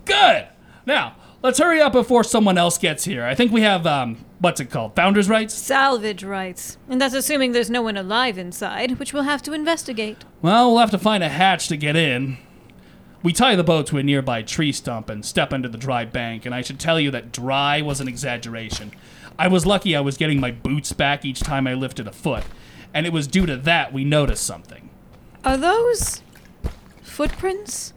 Good! 0.05 0.47
Now, 0.85 1.15
let's 1.41 1.57
hurry 1.57 1.81
up 1.81 1.93
before 1.93 2.23
someone 2.23 2.59
else 2.59 2.77
gets 2.77 3.03
here. 3.03 3.25
I 3.25 3.33
think 3.33 3.51
we 3.51 3.61
have, 3.61 3.87
um, 3.87 4.23
what's 4.41 4.59
it 4.59 4.69
called? 4.69 4.95
Founders' 4.95 5.27
rights? 5.27 5.55
Salvage 5.55 6.23
rights. 6.23 6.77
And 6.87 7.01
that's 7.01 7.15
assuming 7.15 7.51
there's 7.53 7.71
no 7.71 7.81
one 7.81 7.97
alive 7.97 8.37
inside, 8.37 8.99
which 8.99 9.11
we'll 9.11 9.23
have 9.23 9.41
to 9.41 9.53
investigate. 9.53 10.23
Well, 10.43 10.69
we'll 10.69 10.81
have 10.81 10.91
to 10.91 10.99
find 10.99 11.23
a 11.23 11.29
hatch 11.29 11.67
to 11.69 11.77
get 11.77 11.95
in. 11.95 12.37
We 13.23 13.31
tie 13.31 13.55
the 13.55 13.63
boat 13.63 13.87
to 13.87 13.97
a 13.97 14.03
nearby 14.03 14.41
tree 14.41 14.73
stump 14.73 15.09
and 15.09 15.23
step 15.23 15.53
into 15.53 15.69
the 15.69 15.77
dry 15.77 16.03
bank, 16.03 16.45
and 16.45 16.53
I 16.53 16.61
should 16.61 16.77
tell 16.77 16.99
you 16.99 17.09
that 17.11 17.31
dry 17.31 17.81
was 17.81 18.01
an 18.01 18.09
exaggeration. 18.09 18.91
I 19.39 19.47
was 19.47 19.65
lucky 19.65 19.95
I 19.95 20.01
was 20.01 20.17
getting 20.17 20.41
my 20.41 20.51
boots 20.51 20.91
back 20.91 21.23
each 21.23 21.39
time 21.39 21.65
I 21.65 21.73
lifted 21.73 22.05
a 22.05 22.11
foot, 22.11 22.43
and 22.93 23.05
it 23.05 23.13
was 23.13 23.25
due 23.27 23.45
to 23.45 23.55
that 23.55 23.93
we 23.93 24.03
noticed 24.03 24.45
something. 24.45 24.89
Are 25.45 25.55
those 25.55 26.21
footprints? 27.01 27.93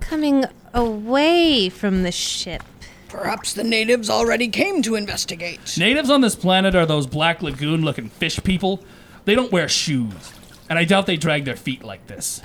Coming 0.00 0.46
away 0.72 1.68
from 1.68 2.02
the 2.02 2.12
ship. 2.12 2.62
Perhaps 3.08 3.52
the 3.52 3.64
natives 3.64 4.08
already 4.08 4.48
came 4.48 4.80
to 4.80 4.94
investigate. 4.94 5.76
Natives 5.76 6.08
on 6.08 6.22
this 6.22 6.34
planet 6.34 6.74
are 6.74 6.86
those 6.86 7.06
black 7.06 7.42
lagoon 7.42 7.82
looking 7.82 8.08
fish 8.08 8.42
people. 8.42 8.82
They 9.26 9.34
don't 9.34 9.52
wear 9.52 9.68
shoes, 9.68 10.32
and 10.70 10.78
I 10.78 10.84
doubt 10.84 11.04
they 11.04 11.18
drag 11.18 11.44
their 11.44 11.54
feet 11.54 11.84
like 11.84 12.06
this. 12.06 12.40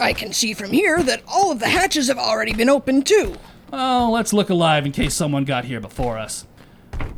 I 0.00 0.12
can 0.14 0.32
see 0.32 0.54
from 0.54 0.72
here 0.72 1.02
that 1.02 1.22
all 1.28 1.52
of 1.52 1.58
the 1.58 1.68
hatches 1.68 2.08
have 2.08 2.18
already 2.18 2.54
been 2.54 2.70
opened 2.70 3.06
too. 3.06 3.36
Oh, 3.72 4.10
let's 4.12 4.32
look 4.32 4.50
alive 4.50 4.86
in 4.86 4.92
case 4.92 5.14
someone 5.14 5.44
got 5.44 5.66
here 5.66 5.80
before 5.80 6.18
us. 6.18 6.46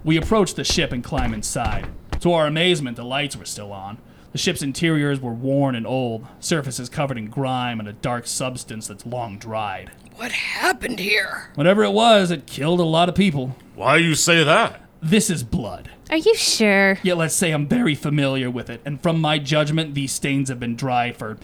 We 0.05 0.17
approach 0.17 0.55
the 0.55 0.65
ship 0.65 0.93
and 0.93 1.03
climb 1.03 1.33
inside. 1.33 1.89
To 2.21 2.33
our 2.33 2.47
amazement, 2.47 2.97
the 2.97 3.05
lights 3.05 3.37
were 3.37 3.45
still 3.45 3.73
on. 3.73 3.99
The 4.33 4.39
ship's 4.39 4.62
interiors 4.62 5.21
were 5.21 5.33
worn 5.33 5.75
and 5.75 5.87
old, 5.87 6.27
surfaces 6.41 6.89
covered 6.89 7.19
in 7.19 7.29
grime 7.29 7.79
and 7.79 7.89
a 7.89 7.93
dark 7.93 8.27
substance 8.27 8.89
that's 8.89 9.07
long 9.07 9.39
dried. 9.39 9.93
What 10.17 10.33
happened 10.33 10.99
here? 10.99 11.51
Whatever 11.55 11.85
it 11.85 11.93
was, 11.93 12.31
it 12.31 12.47
killed 12.47 12.81
a 12.81 12.85
lot 12.85 13.09
of 13.09 13.15
people. 13.15 13.57
Why 13.75 13.97
you 13.97 14.15
say 14.15 14.43
that? 14.43 14.81
This 15.01 15.31
is 15.31 15.43
blood. 15.43 15.91
Are 16.11 16.17
you 16.17 16.35
sure? 16.35 16.99
Yet 17.03 17.17
let's 17.17 17.35
say 17.35 17.51
I'm 17.51 17.67
very 17.67 17.95
familiar 17.95 18.51
with 18.51 18.71
it, 18.71 18.81
and 18.85 19.03
from 19.03 19.21
my 19.21 19.39
judgment, 19.39 19.95
these 19.95 20.12
stains 20.12 20.49
have 20.49 20.61
been 20.61 20.77
dry 20.77 21.12
for 21.12 21.39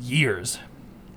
years. 0.00 0.58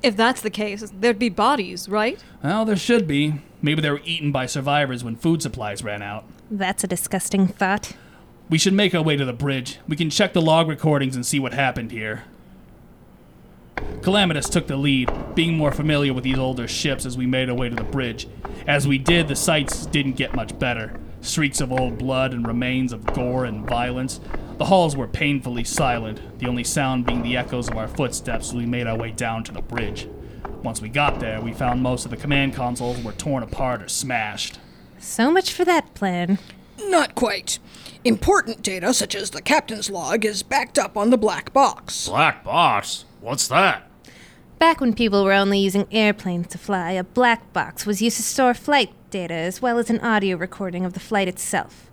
If 0.01 0.15
that's 0.15 0.41
the 0.41 0.49
case, 0.49 0.91
there'd 0.99 1.19
be 1.19 1.29
bodies, 1.29 1.89
right? 1.89 2.23
Well, 2.43 2.65
there 2.65 2.77
should 2.77 3.07
be. 3.07 3.41
Maybe 3.61 3.81
they 3.81 3.89
were 3.89 4.01
eaten 4.05 4.31
by 4.31 4.45
survivors 4.45 5.03
when 5.03 5.15
food 5.17 5.41
supplies 5.41 5.83
ran 5.83 6.01
out. 6.01 6.23
That's 6.49 6.83
a 6.83 6.87
disgusting 6.87 7.47
thought. 7.47 7.93
We 8.49 8.57
should 8.57 8.73
make 8.73 8.95
our 8.95 9.03
way 9.03 9.17
to 9.17 9.25
the 9.25 9.33
bridge. 9.33 9.79
We 9.87 9.95
can 9.95 10.09
check 10.09 10.33
the 10.33 10.41
log 10.41 10.67
recordings 10.67 11.15
and 11.15 11.25
see 11.25 11.39
what 11.39 11.53
happened 11.53 11.91
here. 11.91 12.23
Calamitous 14.01 14.49
took 14.49 14.67
the 14.67 14.77
lead, 14.77 15.11
being 15.35 15.57
more 15.57 15.71
familiar 15.71 16.13
with 16.13 16.23
these 16.23 16.37
older 16.37 16.67
ships 16.67 17.05
as 17.05 17.17
we 17.17 17.27
made 17.27 17.49
our 17.49 17.55
way 17.55 17.69
to 17.69 17.75
the 17.75 17.83
bridge. 17.83 18.27
As 18.65 18.87
we 18.87 18.97
did, 18.97 19.27
the 19.27 19.35
sights 19.35 19.85
didn't 19.85 20.13
get 20.13 20.33
much 20.33 20.57
better. 20.57 20.99
Streaks 21.21 21.61
of 21.61 21.71
old 21.71 21.97
blood 21.97 22.33
and 22.33 22.47
remains 22.47 22.93
of 22.93 23.05
gore 23.13 23.45
and 23.45 23.67
violence. 23.67 24.19
The 24.57 24.65
halls 24.65 24.95
were 24.95 25.07
painfully 25.07 25.63
silent, 25.63 26.39
the 26.39 26.47
only 26.47 26.63
sound 26.63 27.05
being 27.05 27.21
the 27.21 27.37
echoes 27.37 27.69
of 27.69 27.77
our 27.77 27.87
footsteps 27.87 28.49
as 28.49 28.55
we 28.55 28.65
made 28.65 28.87
our 28.87 28.97
way 28.97 29.11
down 29.11 29.43
to 29.45 29.51
the 29.51 29.61
bridge. 29.61 30.07
Once 30.63 30.81
we 30.81 30.89
got 30.89 31.19
there, 31.19 31.41
we 31.41 31.53
found 31.53 31.81
most 31.81 32.05
of 32.05 32.11
the 32.11 32.17
command 32.17 32.53
consoles 32.53 33.01
were 33.03 33.11
torn 33.13 33.43
apart 33.43 33.81
or 33.81 33.87
smashed. 33.87 34.59
So 34.97 35.31
much 35.31 35.53
for 35.53 35.65
that 35.65 35.93
plan. 35.93 36.39
Not 36.87 37.15
quite. 37.15 37.59
Important 38.03 38.61
data, 38.61 38.93
such 38.93 39.15
as 39.15 39.29
the 39.29 39.41
captain's 39.41 39.89
log, 39.89 40.25
is 40.25 40.43
backed 40.43 40.79
up 40.79 40.97
on 40.97 41.09
the 41.09 41.17
black 41.17 41.53
box. 41.53 42.07
Black 42.07 42.43
box? 42.43 43.05
What's 43.21 43.47
that? 43.49 43.89
Back 44.57 44.81
when 44.81 44.93
people 44.93 45.23
were 45.23 45.33
only 45.33 45.59
using 45.59 45.87
airplanes 45.91 46.47
to 46.47 46.57
fly, 46.57 46.91
a 46.91 47.03
black 47.03 47.53
box 47.53 47.85
was 47.85 48.01
used 48.01 48.17
to 48.17 48.23
store 48.23 48.53
flight 48.53 48.91
data 49.09 49.33
as 49.33 49.61
well 49.61 49.77
as 49.77 49.89
an 49.89 49.99
audio 49.99 50.37
recording 50.37 50.85
of 50.85 50.93
the 50.93 50.99
flight 50.99 51.27
itself. 51.27 51.89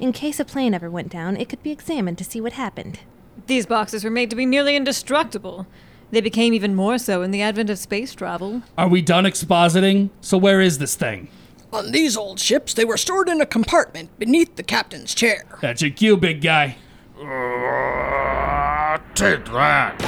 In 0.00 0.12
case 0.12 0.40
a 0.40 0.44
plane 0.44 0.74
ever 0.74 0.90
went 0.90 1.08
down, 1.08 1.36
it 1.36 1.48
could 1.48 1.62
be 1.62 1.70
examined 1.70 2.18
to 2.18 2.24
see 2.24 2.40
what 2.40 2.54
happened. 2.54 3.00
These 3.46 3.66
boxes 3.66 4.04
were 4.04 4.10
made 4.10 4.30
to 4.30 4.36
be 4.36 4.46
nearly 4.46 4.76
indestructible. 4.76 5.66
They 6.10 6.20
became 6.20 6.52
even 6.54 6.74
more 6.74 6.98
so 6.98 7.22
in 7.22 7.30
the 7.30 7.42
advent 7.42 7.70
of 7.70 7.78
space 7.78 8.14
travel. 8.14 8.62
Are 8.76 8.88
we 8.88 9.02
done 9.02 9.24
expositing? 9.24 10.10
So, 10.20 10.38
where 10.38 10.60
is 10.60 10.78
this 10.78 10.94
thing? 10.94 11.28
On 11.72 11.90
these 11.90 12.16
old 12.16 12.38
ships, 12.38 12.74
they 12.74 12.84
were 12.84 12.96
stored 12.96 13.28
in 13.28 13.40
a 13.40 13.46
compartment 13.46 14.16
beneath 14.18 14.56
the 14.56 14.62
captain's 14.62 15.14
chair. 15.14 15.44
That's 15.60 15.82
your 15.82 15.90
cue, 15.90 16.16
big 16.16 16.40
guy. 16.40 16.76
Uh, 17.18 18.98
take 19.14 19.44
that. 19.46 20.00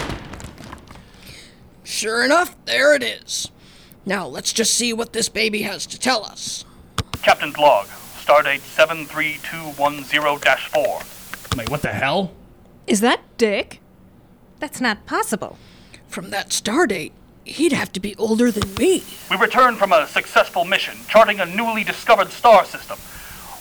Sure 1.83 2.25
enough, 2.25 2.57
there 2.67 2.95
it 2.95 3.03
is. 3.03 3.51
Now 4.09 4.29
let's 4.29 4.53
just 4.53 4.73
see 4.73 4.93
what 4.93 5.13
this 5.13 5.29
baby 5.29 5.63
has 5.63 5.85
to 5.87 5.99
tell 5.99 6.25
us. 6.25 6.65
Captain's 7.23 7.59
log, 7.59 7.89
stardate 7.89 8.61
73210-4. 8.61 11.57
Wait, 11.57 11.69
what 11.69 11.83
the 11.83 11.89
hell? 11.89 12.31
Is 12.87 13.01
that 13.01 13.23
Dick? 13.37 13.81
That's 14.61 14.81
not 14.81 15.07
possible. 15.07 15.59
From 16.07 16.31
that 16.31 16.51
stardate, 16.51 17.11
he'd 17.45 17.73
have 17.73 17.93
to 17.95 18.01
be 18.01 18.15
older 18.15 18.53
than 18.53 18.77
me. 18.77 19.03
We 19.29 19.39
returned 19.39 19.79
from 19.79 19.93
a 19.93 20.07
successful 20.07 20.65
mission, 20.65 20.99
charting 21.09 21.41
a 21.41 21.47
newly 21.47 21.83
discovered 21.83 22.31
star 22.31 22.65
system. 22.65 23.01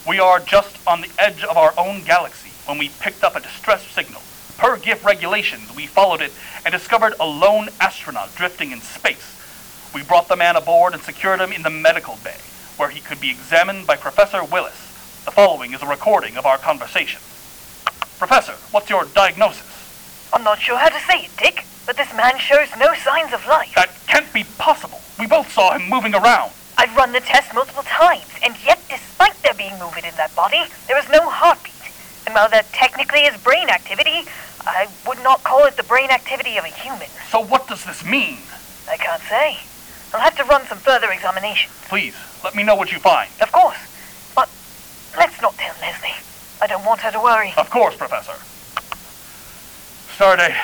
We 0.08 0.20
are 0.20 0.40
just 0.40 0.78
on 0.88 1.02
the 1.02 1.10
edge 1.18 1.44
of 1.44 1.58
our 1.58 1.74
own 1.76 2.04
galaxy 2.04 2.52
when 2.68 2.78
we 2.78 2.90
picked 3.00 3.24
up 3.24 3.36
a 3.36 3.40
distress 3.40 3.84
signal. 3.88 4.22
Per 4.60 4.78
GIF 4.78 5.04
regulations, 5.04 5.76
we 5.76 5.88
followed 5.88 6.22
it 6.22 6.34
and 6.64 6.72
discovered 6.72 7.16
a 7.20 7.26
lone 7.26 7.70
astronaut 7.82 8.36
drifting 8.36 8.70
in 8.72 8.82
space. 8.82 9.32
We 9.96 10.04
brought 10.04 10.28
the 10.28 10.36
man 10.36 10.58
aboard 10.58 10.94
and 10.94 11.02
secured 11.02 11.40
him 11.40 11.54
in 11.54 11.62
the 11.62 11.70
medical 11.70 12.20
bay, 12.22 12.36
where 12.76 12.90
he 12.90 13.00
could 13.00 13.22
be 13.22 13.30
examined 13.30 13.88
by 13.88 13.96
Professor 13.96 14.44
Willis. 14.44 14.76
The 15.24 15.32
following 15.32 15.74
is 15.74 15.82
a 15.82 15.88
recording 15.88 16.36
of 16.36 16.46
our 16.46 16.58
conversation. 16.58 17.22
Professor, 18.20 18.52
what's 18.72 18.90
your 18.90 19.06
diagnosis? 19.06 20.28
I'm 20.34 20.44
not 20.44 20.60
sure 20.60 20.78
how 20.78 20.90
to 20.90 21.00
say 21.00 21.24
it, 21.24 21.32
Dick, 21.38 21.64
but 21.86 21.96
this 21.96 22.14
man 22.14 22.38
shows 22.40 22.68
no 22.78 22.94
signs 22.94 23.32
of 23.32 23.48
life. 23.48 23.72
That 23.76 23.90
can't 24.06 24.32
be 24.34 24.44
possible. 24.58 25.00
We 25.18 25.28
both 25.28 25.50
saw 25.54 25.78
him 25.78 25.90
moving 25.90 26.14
around. 26.14 26.52
I've 26.78 26.94
run 26.98 27.14
the 27.14 27.22
test 27.22 27.54
multiple 27.56 27.84
times, 27.84 28.28
and 28.44 28.54
yet, 28.66 28.82
despite 28.90 29.42
there 29.44 29.54
being 29.54 29.80
movement 29.80 30.06
in 30.06 30.16
that 30.18 30.36
body, 30.36 30.62
there 30.90 31.00
is 31.00 31.08
no 31.08 31.30
heartbeat. 31.30 31.72
And 32.26 32.36
while 32.36 32.50
that 32.50 32.68
technically 32.74 33.22
is 33.22 33.42
brain 33.42 33.70
activity, 33.70 34.28
I 34.60 34.90
would 35.08 35.24
not 35.24 35.46
call 35.46 35.64
it 35.64 35.78
the 35.78 35.84
brain 35.84 36.10
activity 36.10 36.58
of 36.58 36.66
a 36.66 36.68
human. 36.84 37.08
So 37.32 37.40
what 37.40 37.70
does 37.70 37.86
this 37.86 38.04
mean? 38.04 38.40
I 38.92 38.98
can't 38.98 39.22
say. 39.22 39.60
I'll 40.14 40.22
have 40.22 40.36
to 40.38 40.44
run 40.46 40.66
some 40.68 40.78
further 40.78 41.12
examination. 41.12 41.72
Please, 41.88 42.16
let 42.44 42.56
me 42.56 42.64
know 42.64 42.76
what 42.76 42.92
you 42.92 43.00
find. 43.00 43.30
Of 43.42 43.52
course. 43.52 43.78
But 44.36 44.50
let's 45.18 45.42
not 45.42 45.56
tell 45.58 45.76
Leslie. 45.82 46.14
I 46.62 46.68
don't 46.68 46.86
want 46.86 47.02
her 47.02 47.12
to 47.12 47.20
worry. 47.20 47.54
Of 47.58 47.70
course, 47.70 47.96
Professor. 47.96 48.34
Stardate, 50.16 50.56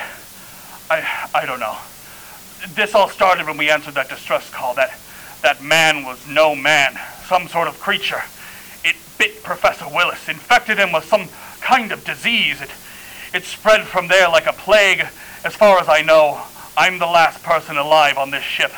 I 0.89 1.29
I 1.35 1.45
don't 1.45 1.59
know. 1.59 1.77
This 2.73 2.95
all 2.95 3.09
started 3.09 3.47
when 3.47 3.57
we 3.57 3.69
answered 3.69 3.95
that 3.95 4.09
distress 4.09 4.49
call. 4.49 4.73
That 4.75 4.97
that 5.41 5.61
man 5.61 6.05
was 6.05 6.25
no 6.27 6.55
man, 6.55 6.97
some 7.27 7.47
sort 7.47 7.67
of 7.67 7.79
creature. 7.79 8.21
It 8.85 8.95
bit 9.17 9.43
Professor 9.43 9.87
Willis, 9.89 10.29
infected 10.29 10.77
him 10.77 10.91
with 10.93 11.03
some 11.03 11.27
kind 11.59 11.91
of 11.91 12.05
disease. 12.05 12.61
It 12.61 12.69
it 13.33 13.43
spread 13.43 13.85
from 13.85 14.07
there 14.07 14.29
like 14.29 14.45
a 14.45 14.53
plague. 14.53 15.05
As 15.43 15.55
far 15.55 15.79
as 15.79 15.89
I 15.89 16.01
know, 16.01 16.43
I'm 16.77 16.99
the 16.99 17.05
last 17.07 17.43
person 17.43 17.77
alive 17.77 18.17
on 18.17 18.31
this 18.31 18.43
ship. 18.43 18.71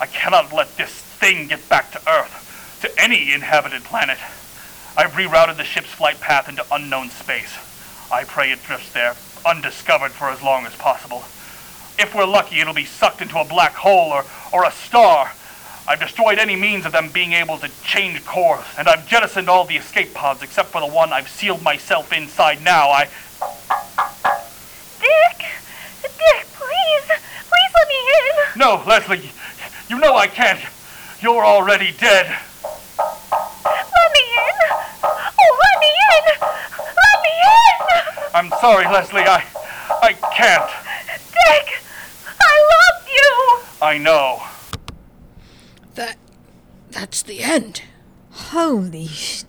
I 0.00 0.06
cannot 0.06 0.52
let 0.52 0.76
this 0.76 0.90
thing 0.90 1.48
get 1.48 1.68
back 1.68 1.90
to 1.92 2.10
Earth, 2.10 2.78
to 2.82 3.02
any 3.02 3.32
inhabited 3.32 3.82
planet. 3.84 4.18
I've 4.96 5.12
rerouted 5.12 5.56
the 5.56 5.64
ship's 5.64 5.90
flight 5.90 6.20
path 6.20 6.48
into 6.48 6.64
unknown 6.70 7.10
space. 7.10 7.56
I 8.10 8.24
pray 8.24 8.52
it 8.52 8.62
drifts 8.62 8.92
there, 8.92 9.16
undiscovered 9.44 10.12
for 10.12 10.30
as 10.30 10.42
long 10.42 10.66
as 10.66 10.74
possible. 10.76 11.24
If 11.98 12.14
we're 12.14 12.26
lucky, 12.26 12.60
it'll 12.60 12.74
be 12.74 12.84
sucked 12.84 13.22
into 13.22 13.38
a 13.38 13.44
black 13.44 13.74
hole 13.74 14.12
or, 14.12 14.24
or 14.52 14.64
a 14.64 14.70
star. 14.70 15.32
I've 15.88 15.98
destroyed 15.98 16.38
any 16.38 16.54
means 16.54 16.86
of 16.86 16.92
them 16.92 17.10
being 17.10 17.32
able 17.32 17.58
to 17.58 17.68
change 17.82 18.24
course, 18.24 18.66
and 18.78 18.86
I've 18.86 19.08
jettisoned 19.08 19.48
all 19.48 19.64
the 19.64 19.76
escape 19.76 20.14
pods 20.14 20.42
except 20.42 20.68
for 20.68 20.80
the 20.80 20.86
one 20.86 21.12
I've 21.12 21.28
sealed 21.28 21.62
myself 21.62 22.12
inside 22.12 22.62
now. 22.62 22.90
I. 22.90 23.08
Dick! 25.00 25.46
Dick, 26.02 26.46
please! 26.54 27.08
Please 27.08 27.72
let 27.74 27.88
me 27.88 27.94
in! 27.94 28.58
No, 28.58 28.82
Leslie, 28.86 29.30
you 29.88 29.98
know 29.98 30.16
I 30.16 30.26
can't. 30.26 30.60
You're 31.20 31.44
already 31.44 31.92
dead. 31.92 32.26
Let 32.98 34.12
me 34.12 34.24
in! 34.38 34.58
Oh, 35.02 35.58
let 35.62 35.80
me 35.80 35.90
in! 36.08 36.24
Let 36.80 37.16
me 37.24 37.32
in! 37.42 37.76
I'm 38.34 38.50
sorry, 38.60 38.84
Leslie. 38.84 39.22
I. 39.22 39.44
I 40.00 40.12
can't. 40.34 40.70
Dick! 41.16 41.82
I 42.40 42.56
love 42.74 43.08
you! 43.08 43.58
I 43.82 43.98
know. 43.98 44.42
That. 45.94 46.16
That's 46.90 47.22
the 47.22 47.42
end. 47.42 47.82
Holy 48.30 49.06
sh. 49.08 49.44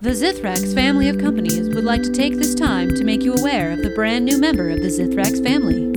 The 0.00 0.10
Zithrax 0.10 0.74
family 0.74 1.08
of 1.08 1.18
companies 1.18 1.68
would 1.68 1.84
like 1.84 2.02
to 2.02 2.10
take 2.10 2.34
this 2.34 2.56
time 2.56 2.88
to 2.96 3.04
make 3.04 3.22
you 3.22 3.34
aware 3.34 3.70
of 3.70 3.82
the 3.82 3.90
brand 3.90 4.24
new 4.24 4.38
member 4.38 4.68
of 4.68 4.80
the 4.80 4.88
Zithrax 4.88 5.40
family. 5.44 5.91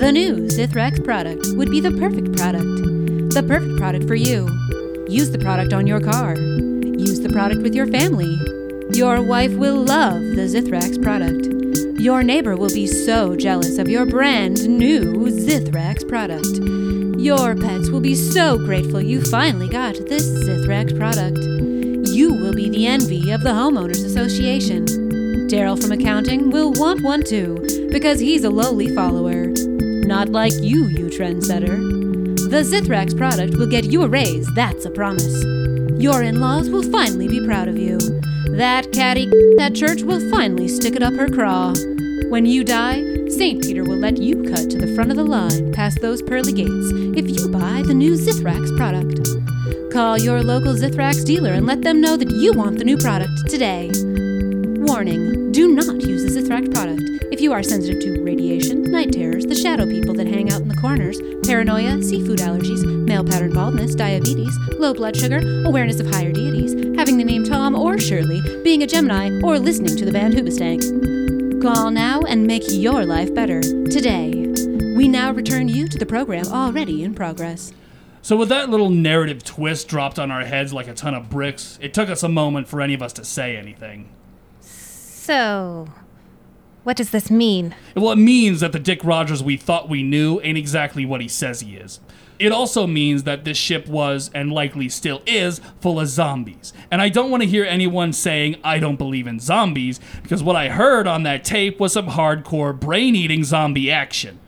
The 0.00 0.12
new 0.12 0.46
Zithrax 0.48 1.04
product 1.04 1.48
would 1.56 1.70
be 1.70 1.78
the 1.78 1.90
perfect 1.90 2.34
product. 2.34 2.64
The 3.34 3.44
perfect 3.46 3.76
product 3.76 4.06
for 4.08 4.14
you. 4.14 4.48
Use 5.10 5.30
the 5.30 5.38
product 5.38 5.74
on 5.74 5.86
your 5.86 6.00
car. 6.00 6.36
Use 6.36 7.20
the 7.20 7.28
product 7.28 7.60
with 7.60 7.74
your 7.74 7.86
family. 7.86 8.34
Your 8.96 9.20
wife 9.20 9.52
will 9.52 9.76
love 9.76 10.22
the 10.22 10.48
Zithrax 10.48 11.02
product. 11.02 12.00
Your 12.00 12.22
neighbor 12.22 12.56
will 12.56 12.72
be 12.72 12.86
so 12.86 13.36
jealous 13.36 13.76
of 13.76 13.90
your 13.90 14.06
brand 14.06 14.66
new 14.66 15.26
Zithrax 15.26 16.08
product. 16.08 16.48
Your 17.20 17.54
pets 17.54 17.90
will 17.90 18.00
be 18.00 18.14
so 18.14 18.56
grateful 18.56 19.02
you 19.02 19.20
finally 19.20 19.68
got 19.68 19.96
this 20.08 20.26
Zithrax 20.26 20.96
product. 20.96 21.36
You 22.08 22.32
will 22.32 22.54
be 22.54 22.70
the 22.70 22.86
envy 22.86 23.32
of 23.32 23.42
the 23.42 23.50
Homeowners 23.50 24.02
Association. 24.02 24.86
Daryl 25.50 25.78
from 25.78 25.92
accounting 25.92 26.48
will 26.50 26.72
want 26.72 27.02
one 27.02 27.22
too, 27.22 27.88
because 27.92 28.18
he's 28.18 28.44
a 28.44 28.50
lowly 28.50 28.94
follower. 28.94 29.49
Not 30.10 30.30
like 30.30 30.54
you, 30.54 30.86
you 30.86 31.06
trendsetter. 31.06 31.78
The 32.50 32.64
Zithrax 32.64 33.16
product 33.16 33.54
will 33.54 33.68
get 33.68 33.84
you 33.84 34.02
a 34.02 34.08
raise, 34.08 34.44
that's 34.56 34.84
a 34.84 34.90
promise. 34.90 35.44
Your 36.02 36.24
in 36.24 36.40
laws 36.40 36.68
will 36.68 36.82
finally 36.82 37.28
be 37.28 37.46
proud 37.46 37.68
of 37.68 37.78
you. 37.78 37.96
That 38.56 38.90
catty 38.92 39.30
at 39.60 39.76
church 39.76 40.02
will 40.02 40.18
finally 40.28 40.66
stick 40.66 40.96
it 40.96 41.04
up 41.04 41.14
her 41.14 41.28
craw. 41.28 41.74
When 42.28 42.44
you 42.44 42.64
die, 42.64 43.28
St. 43.28 43.62
Peter 43.62 43.84
will 43.84 43.98
let 43.98 44.18
you 44.18 44.42
cut 44.42 44.68
to 44.70 44.78
the 44.78 44.92
front 44.96 45.12
of 45.12 45.16
the 45.16 45.22
line 45.22 45.72
past 45.72 46.00
those 46.00 46.22
pearly 46.22 46.54
gates 46.54 46.90
if 47.16 47.30
you 47.30 47.48
buy 47.48 47.84
the 47.86 47.94
new 47.94 48.14
Zithrax 48.14 48.76
product. 48.76 49.92
Call 49.92 50.18
your 50.18 50.42
local 50.42 50.74
Zithrax 50.74 51.24
dealer 51.24 51.52
and 51.52 51.66
let 51.66 51.82
them 51.82 52.00
know 52.00 52.16
that 52.16 52.32
you 52.32 52.52
want 52.52 52.78
the 52.78 52.84
new 52.84 52.96
product 52.96 53.48
today. 53.48 53.92
Warning 54.82 55.52
do 55.52 55.74
not 55.74 56.00
use 56.00 56.24
the 56.24 56.40
Zithrax 56.40 56.72
product 56.72 57.02
if 57.30 57.38
you 57.42 57.52
are 57.52 57.62
sensitive 57.62 58.00
to 58.00 58.22
radiation, 58.22 58.82
night 58.90 59.12
terrors, 59.12 59.44
the 59.44 59.54
shadow 59.54 59.84
people 59.84 60.14
that 60.14 60.26
hang 60.26 60.50
out 60.50 60.62
in 60.62 60.68
the 60.68 60.74
corners, 60.74 61.20
paranoia, 61.44 62.02
seafood 62.02 62.38
allergies, 62.38 62.82
male 63.04 63.22
pattern 63.22 63.52
baldness, 63.52 63.94
diabetes, 63.94 64.56
low 64.78 64.94
blood 64.94 65.14
sugar, 65.14 65.42
awareness 65.66 66.00
of 66.00 66.06
higher 66.06 66.32
deities, 66.32 66.72
having 66.98 67.18
the 67.18 67.24
name 67.24 67.44
Tom 67.44 67.74
or 67.74 67.98
Shirley, 67.98 68.40
being 68.64 68.82
a 68.82 68.86
Gemini, 68.86 69.28
or 69.42 69.58
listening 69.58 69.98
to 69.98 70.06
the 70.06 70.12
band 70.12 70.32
Hoobastank. 70.32 71.62
Call 71.62 71.90
now 71.90 72.22
and 72.22 72.46
make 72.46 72.64
your 72.66 73.04
life 73.04 73.34
better 73.34 73.60
today. 73.60 74.46
We 74.96 75.08
now 75.08 75.32
return 75.32 75.68
you 75.68 75.88
to 75.88 75.98
the 75.98 76.06
program 76.06 76.46
already 76.46 77.04
in 77.04 77.14
progress. 77.14 77.74
So, 78.22 78.34
with 78.34 78.48
that 78.48 78.70
little 78.70 78.88
narrative 78.88 79.44
twist 79.44 79.88
dropped 79.88 80.18
on 80.18 80.30
our 80.30 80.44
heads 80.46 80.72
like 80.72 80.88
a 80.88 80.94
ton 80.94 81.12
of 81.12 81.28
bricks, 81.28 81.78
it 81.82 81.92
took 81.92 82.08
us 82.08 82.22
a 82.22 82.28
moment 82.30 82.66
for 82.66 82.80
any 82.80 82.94
of 82.94 83.02
us 83.02 83.12
to 83.14 83.26
say 83.26 83.58
anything. 83.58 84.08
So, 85.22 85.86
what 86.82 86.96
does 86.96 87.10
this 87.10 87.30
mean? 87.30 87.74
Well, 87.94 88.12
it 88.12 88.16
means 88.16 88.60
that 88.60 88.72
the 88.72 88.78
Dick 88.78 89.04
Rogers 89.04 89.42
we 89.42 89.58
thought 89.58 89.86
we 89.86 90.02
knew 90.02 90.40
ain't 90.40 90.56
exactly 90.56 91.04
what 91.04 91.20
he 91.20 91.28
says 91.28 91.60
he 91.60 91.76
is. 91.76 92.00
It 92.38 92.52
also 92.52 92.86
means 92.86 93.24
that 93.24 93.44
this 93.44 93.58
ship 93.58 93.86
was, 93.86 94.30
and 94.34 94.50
likely 94.50 94.88
still 94.88 95.20
is, 95.26 95.60
full 95.82 96.00
of 96.00 96.08
zombies. 96.08 96.72
And 96.90 97.02
I 97.02 97.10
don't 97.10 97.30
want 97.30 97.42
to 97.42 97.48
hear 97.48 97.66
anyone 97.66 98.14
saying, 98.14 98.56
I 98.64 98.78
don't 98.78 98.96
believe 98.96 99.26
in 99.26 99.40
zombies, 99.40 100.00
because 100.22 100.42
what 100.42 100.56
I 100.56 100.70
heard 100.70 101.06
on 101.06 101.22
that 101.24 101.44
tape 101.44 101.78
was 101.78 101.92
some 101.92 102.08
hardcore 102.08 102.80
brain 102.80 103.14
eating 103.14 103.44
zombie 103.44 103.90
action. 103.90 104.40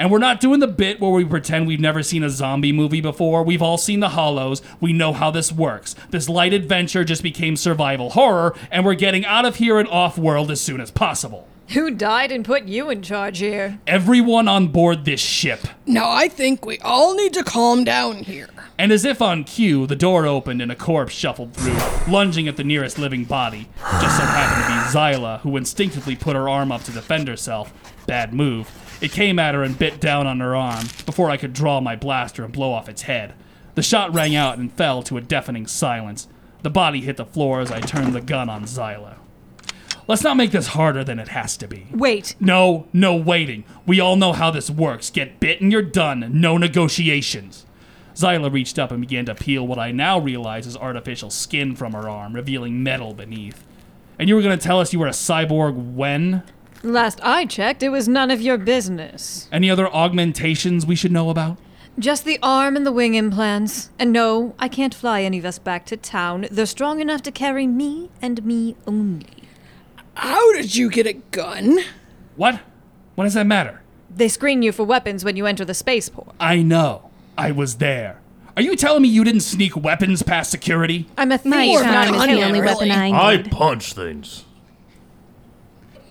And 0.00 0.10
we're 0.10 0.18
not 0.18 0.40
doing 0.40 0.60
the 0.60 0.66
bit 0.66 0.98
where 0.98 1.10
we 1.10 1.26
pretend 1.26 1.66
we've 1.66 1.78
never 1.78 2.02
seen 2.02 2.24
a 2.24 2.30
zombie 2.30 2.72
movie 2.72 3.02
before. 3.02 3.42
We've 3.42 3.60
all 3.60 3.76
seen 3.76 4.00
the 4.00 4.08
hollows. 4.08 4.62
We 4.80 4.94
know 4.94 5.12
how 5.12 5.30
this 5.30 5.52
works. 5.52 5.94
This 6.08 6.26
light 6.26 6.54
adventure 6.54 7.04
just 7.04 7.22
became 7.22 7.54
survival 7.54 8.08
horror, 8.08 8.56
and 8.70 8.86
we're 8.86 8.94
getting 8.94 9.26
out 9.26 9.44
of 9.44 9.56
here 9.56 9.78
and 9.78 9.86
off 9.88 10.16
world 10.16 10.50
as 10.50 10.58
soon 10.58 10.80
as 10.80 10.90
possible. 10.90 11.46
Who 11.68 11.90
died 11.90 12.32
and 12.32 12.46
put 12.46 12.64
you 12.64 12.88
in 12.88 13.02
charge 13.02 13.40
here? 13.40 13.78
Everyone 13.86 14.48
on 14.48 14.68
board 14.68 15.04
this 15.04 15.20
ship. 15.20 15.60
Now 15.84 16.10
I 16.10 16.28
think 16.28 16.64
we 16.64 16.78
all 16.78 17.14
need 17.14 17.34
to 17.34 17.44
calm 17.44 17.84
down 17.84 18.24
here. 18.24 18.48
And 18.78 18.92
as 18.92 19.04
if 19.04 19.20
on 19.20 19.44
cue, 19.44 19.86
the 19.86 19.96
door 19.96 20.24
opened 20.24 20.62
and 20.62 20.72
a 20.72 20.76
corpse 20.76 21.12
shuffled 21.12 21.52
through, 21.52 21.78
lunging 22.10 22.48
at 22.48 22.56
the 22.56 22.64
nearest 22.64 22.98
living 22.98 23.24
body. 23.24 23.68
Just 24.00 24.16
so 24.16 24.24
happened 24.24 24.64
to 24.64 24.70
be 24.70 24.98
Zyla, 24.98 25.40
who 25.40 25.58
instinctively 25.58 26.16
put 26.16 26.36
her 26.36 26.48
arm 26.48 26.72
up 26.72 26.84
to 26.84 26.90
defend 26.90 27.28
herself. 27.28 27.74
Bad 28.06 28.32
move. 28.32 28.70
It 29.00 29.12
came 29.12 29.38
at 29.38 29.54
her 29.54 29.62
and 29.62 29.78
bit 29.78 30.00
down 30.00 30.26
on 30.26 30.40
her 30.40 30.54
arm 30.54 30.86
before 31.06 31.30
I 31.30 31.36
could 31.36 31.52
draw 31.52 31.80
my 31.80 31.96
blaster 31.96 32.44
and 32.44 32.52
blow 32.52 32.72
off 32.72 32.88
its 32.88 33.02
head. 33.02 33.34
The 33.74 33.82
shot 33.82 34.12
rang 34.14 34.34
out 34.34 34.58
and 34.58 34.72
fell 34.72 35.02
to 35.04 35.16
a 35.16 35.22
deafening 35.22 35.66
silence. 35.66 36.28
The 36.62 36.70
body 36.70 37.00
hit 37.00 37.16
the 37.16 37.24
floor 37.24 37.60
as 37.60 37.70
I 37.70 37.80
turned 37.80 38.14
the 38.14 38.20
gun 38.20 38.50
on 38.50 38.64
Zyla. 38.64 39.16
Let's 40.06 40.24
not 40.24 40.36
make 40.36 40.50
this 40.50 40.68
harder 40.68 41.04
than 41.04 41.18
it 41.18 41.28
has 41.28 41.56
to 41.58 41.68
be. 41.68 41.86
Wait. 41.92 42.34
No, 42.40 42.88
no 42.92 43.14
waiting. 43.14 43.64
We 43.86 44.00
all 44.00 44.16
know 44.16 44.32
how 44.32 44.50
this 44.50 44.68
works. 44.68 45.08
Get 45.08 45.40
bit 45.40 45.60
and 45.60 45.70
you're 45.70 45.82
done. 45.82 46.28
No 46.40 46.58
negotiations. 46.58 47.64
Zyla 48.14 48.52
reached 48.52 48.78
up 48.78 48.90
and 48.90 49.00
began 49.00 49.24
to 49.26 49.34
peel 49.34 49.66
what 49.66 49.78
I 49.78 49.92
now 49.92 50.18
realize 50.18 50.66
is 50.66 50.76
artificial 50.76 51.30
skin 51.30 51.76
from 51.76 51.92
her 51.92 52.08
arm, 52.08 52.34
revealing 52.34 52.82
metal 52.82 53.14
beneath. 53.14 53.64
And 54.18 54.28
you 54.28 54.34
were 54.34 54.42
going 54.42 54.58
to 54.58 54.62
tell 54.62 54.80
us 54.80 54.92
you 54.92 54.98
were 54.98 55.06
a 55.06 55.10
cyborg 55.10 55.94
when? 55.94 56.42
Last 56.82 57.20
I 57.22 57.44
checked, 57.44 57.82
it 57.82 57.90
was 57.90 58.08
none 58.08 58.30
of 58.30 58.40
your 58.40 58.56
business. 58.56 59.48
Any 59.52 59.68
other 59.70 59.88
augmentations 59.88 60.86
we 60.86 60.96
should 60.96 61.12
know 61.12 61.28
about? 61.30 61.58
Just 61.98 62.24
the 62.24 62.38
arm 62.42 62.76
and 62.76 62.86
the 62.86 62.92
wing 62.92 63.14
implants. 63.14 63.90
And 63.98 64.12
no, 64.12 64.54
I 64.58 64.68
can't 64.68 64.94
fly 64.94 65.22
any 65.22 65.38
of 65.38 65.44
us 65.44 65.58
back 65.58 65.84
to 65.86 65.96
town. 65.96 66.46
They're 66.50 66.64
strong 66.66 67.00
enough 67.00 67.20
to 67.22 67.30
carry 67.32 67.66
me 67.66 68.08
and 68.22 68.42
me 68.44 68.76
only. 68.86 69.26
How 70.14 70.52
did 70.54 70.74
you 70.76 70.88
get 70.90 71.06
a 71.06 71.12
gun? 71.14 71.80
What? 72.36 72.60
What 73.14 73.24
does 73.24 73.34
that 73.34 73.46
matter? 73.46 73.82
They 74.14 74.28
screen 74.28 74.62
you 74.62 74.72
for 74.72 74.84
weapons 74.84 75.24
when 75.24 75.36
you 75.36 75.46
enter 75.46 75.64
the 75.64 75.74
spaceport. 75.74 76.34
I 76.40 76.62
know. 76.62 77.10
I 77.36 77.52
was 77.52 77.76
there. 77.76 78.20
Are 78.56 78.62
you 78.62 78.74
telling 78.76 79.02
me 79.02 79.08
you 79.08 79.22
didn't 79.24 79.40
sneak 79.42 79.76
weapons 79.76 80.22
past 80.22 80.50
security? 80.50 81.06
I'm 81.18 81.30
a 81.32 81.38
thief. 81.38 81.50
My 81.50 81.66
Or 81.68 81.82
charm 81.82 82.04
is 82.06 82.10
not 82.12 82.28
the 82.28 82.42
only 82.42 82.60
weapon 82.60 82.88
really. 82.88 82.90
I 82.90 83.32
I 83.32 83.36
need. 83.36 83.50
punch 83.50 83.92
things. 83.92 84.44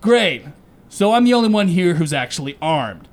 Great. 0.01 0.45
So 0.89 1.13
I'm 1.13 1.23
the 1.23 1.33
only 1.33 1.49
one 1.49 1.67
here 1.67 1.95
who's 1.95 2.13
actually 2.13 2.57
armed. 2.61 3.07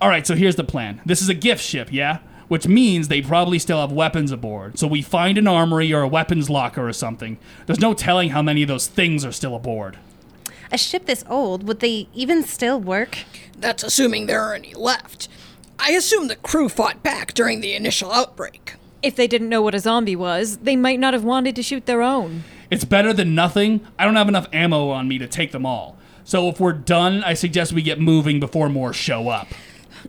Alright, 0.00 0.26
so 0.26 0.34
here's 0.34 0.56
the 0.56 0.64
plan. 0.64 1.00
This 1.06 1.22
is 1.22 1.28
a 1.28 1.34
gift 1.34 1.62
ship, 1.62 1.88
yeah? 1.90 2.18
Which 2.48 2.68
means 2.68 3.08
they 3.08 3.22
probably 3.22 3.58
still 3.58 3.80
have 3.80 3.90
weapons 3.90 4.30
aboard. 4.30 4.78
So 4.78 4.86
we 4.86 5.00
find 5.00 5.38
an 5.38 5.48
armory 5.48 5.92
or 5.92 6.02
a 6.02 6.08
weapons 6.08 6.50
locker 6.50 6.86
or 6.86 6.92
something. 6.92 7.38
There's 7.64 7.80
no 7.80 7.94
telling 7.94 8.30
how 8.30 8.42
many 8.42 8.62
of 8.62 8.68
those 8.68 8.86
things 8.86 9.24
are 9.24 9.32
still 9.32 9.56
aboard. 9.56 9.96
A 10.70 10.76
ship 10.76 11.06
this 11.06 11.24
old, 11.28 11.66
would 11.66 11.80
they 11.80 12.08
even 12.12 12.42
still 12.42 12.78
work? 12.78 13.18
That's 13.58 13.82
assuming 13.82 14.26
there 14.26 14.42
are 14.42 14.54
any 14.54 14.74
left. 14.74 15.28
I 15.78 15.92
assume 15.92 16.28
the 16.28 16.36
crew 16.36 16.68
fought 16.68 17.02
back 17.02 17.32
during 17.32 17.60
the 17.60 17.74
initial 17.74 18.12
outbreak. 18.12 18.74
If 19.02 19.16
they 19.16 19.26
didn't 19.26 19.48
know 19.48 19.62
what 19.62 19.74
a 19.74 19.80
zombie 19.80 20.16
was, 20.16 20.58
they 20.58 20.76
might 20.76 21.00
not 21.00 21.14
have 21.14 21.24
wanted 21.24 21.56
to 21.56 21.62
shoot 21.62 21.86
their 21.86 22.02
own. 22.02 22.44
It's 22.70 22.84
better 22.84 23.12
than 23.12 23.34
nothing. 23.34 23.86
I 23.98 24.04
don't 24.04 24.16
have 24.16 24.28
enough 24.28 24.48
ammo 24.52 24.90
on 24.90 25.08
me 25.08 25.18
to 25.18 25.26
take 25.26 25.52
them 25.52 25.64
all. 25.64 25.96
So 26.24 26.48
if 26.48 26.58
we're 26.58 26.72
done, 26.72 27.22
I 27.22 27.34
suggest 27.34 27.72
we 27.72 27.82
get 27.82 28.00
moving 28.00 28.40
before 28.40 28.68
more 28.68 28.92
show 28.92 29.28
up. 29.28 29.48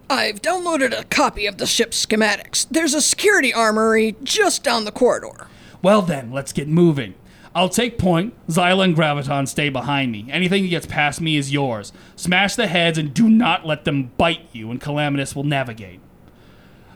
I've 0.10 0.42
downloaded 0.42 0.98
a 0.98 1.04
copy 1.04 1.46
of 1.46 1.58
the 1.58 1.66
ship's 1.66 2.04
schematics. 2.04 2.68
There's 2.70 2.94
a 2.94 3.02
security 3.02 3.54
armory 3.54 4.16
just 4.24 4.64
down 4.64 4.86
the 4.86 4.92
corridor. 4.92 5.48
Well 5.82 6.02
then, 6.02 6.32
let's 6.32 6.54
get 6.54 6.68
moving. 6.68 7.16
I'll 7.54 7.70
take 7.70 7.98
point. 7.98 8.34
Zyla 8.50 8.84
and 8.84 8.96
Graviton 8.96 9.48
stay 9.48 9.70
behind 9.70 10.12
me. 10.12 10.28
Anything 10.30 10.64
that 10.64 10.70
gets 10.70 10.86
past 10.86 11.22
me 11.22 11.38
is 11.38 11.54
yours. 11.54 11.94
Smash 12.16 12.56
the 12.56 12.68
heads 12.68 12.98
and 12.98 13.14
do 13.14 13.30
not 13.30 13.66
let 13.66 13.86
them 13.86 14.12
bite 14.18 14.50
you, 14.52 14.72
and 14.72 14.82
Calamitous 14.82 15.36
will 15.36 15.46
navigate. 15.46 16.02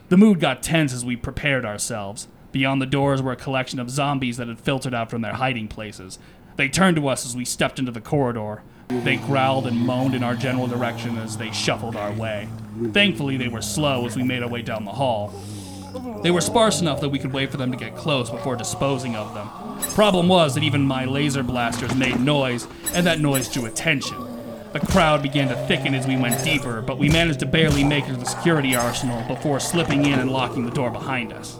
The 0.09 0.17
mood 0.17 0.39
got 0.39 0.63
tense 0.63 0.91
as 0.91 1.05
we 1.05 1.15
prepared 1.15 1.65
ourselves. 1.65 2.27
Beyond 2.51 2.81
the 2.81 2.87
doors 2.87 3.21
were 3.21 3.31
a 3.31 3.37
collection 3.37 3.79
of 3.79 3.89
zombies 3.89 4.37
that 4.37 4.47
had 4.47 4.59
filtered 4.59 4.93
out 4.93 5.09
from 5.09 5.21
their 5.21 5.33
hiding 5.33 5.67
places. 5.67 6.19
They 6.57 6.67
turned 6.67 6.97
to 6.97 7.07
us 7.07 7.25
as 7.25 7.37
we 7.37 7.45
stepped 7.45 7.79
into 7.79 7.91
the 7.91 8.01
corridor. 8.01 8.63
They 8.89 9.17
growled 9.17 9.67
and 9.67 9.77
moaned 9.77 10.15
in 10.15 10.23
our 10.23 10.33
general 10.33 10.65
direction 10.65 11.19
as 11.19 11.37
they 11.37 11.51
shuffled 11.51 11.95
our 11.95 12.11
way. 12.11 12.49
Thankfully, 12.91 13.37
they 13.37 13.47
were 13.47 13.61
slow 13.61 14.07
as 14.07 14.15
we 14.15 14.23
made 14.23 14.41
our 14.41 14.49
way 14.49 14.63
down 14.63 14.83
the 14.83 14.91
hall. 14.91 15.31
They 16.23 16.31
were 16.31 16.41
sparse 16.41 16.81
enough 16.81 16.99
that 17.01 17.09
we 17.09 17.19
could 17.19 17.31
wait 17.31 17.51
for 17.51 17.57
them 17.57 17.71
to 17.71 17.77
get 17.77 17.95
close 17.95 18.31
before 18.31 18.55
disposing 18.55 19.15
of 19.15 19.35
them. 19.35 19.47
Problem 19.93 20.27
was 20.27 20.55
that 20.55 20.63
even 20.63 20.81
my 20.81 21.05
laser 21.05 21.43
blasters 21.43 21.93
made 21.93 22.19
noise, 22.19 22.67
and 22.95 23.05
that 23.05 23.19
noise 23.19 23.47
drew 23.47 23.65
attention. 23.65 24.17
The 24.73 24.79
crowd 24.79 25.21
began 25.21 25.49
to 25.49 25.67
thicken 25.67 25.93
as 25.93 26.07
we 26.07 26.17
went 26.17 26.43
deeper, 26.43 26.81
but 26.81 26.97
we 26.97 27.09
managed 27.09 27.39
to 27.41 27.45
barely 27.45 27.83
make 27.83 28.05
it 28.05 28.13
to 28.13 28.17
the 28.17 28.25
security 28.25 28.75
arsenal 28.75 29.23
before 29.27 29.59
slipping 29.59 30.07
in 30.07 30.19
and 30.19 30.31
locking 30.31 30.65
the 30.65 30.71
door 30.71 30.89
behind 30.89 31.31
us. 31.31 31.59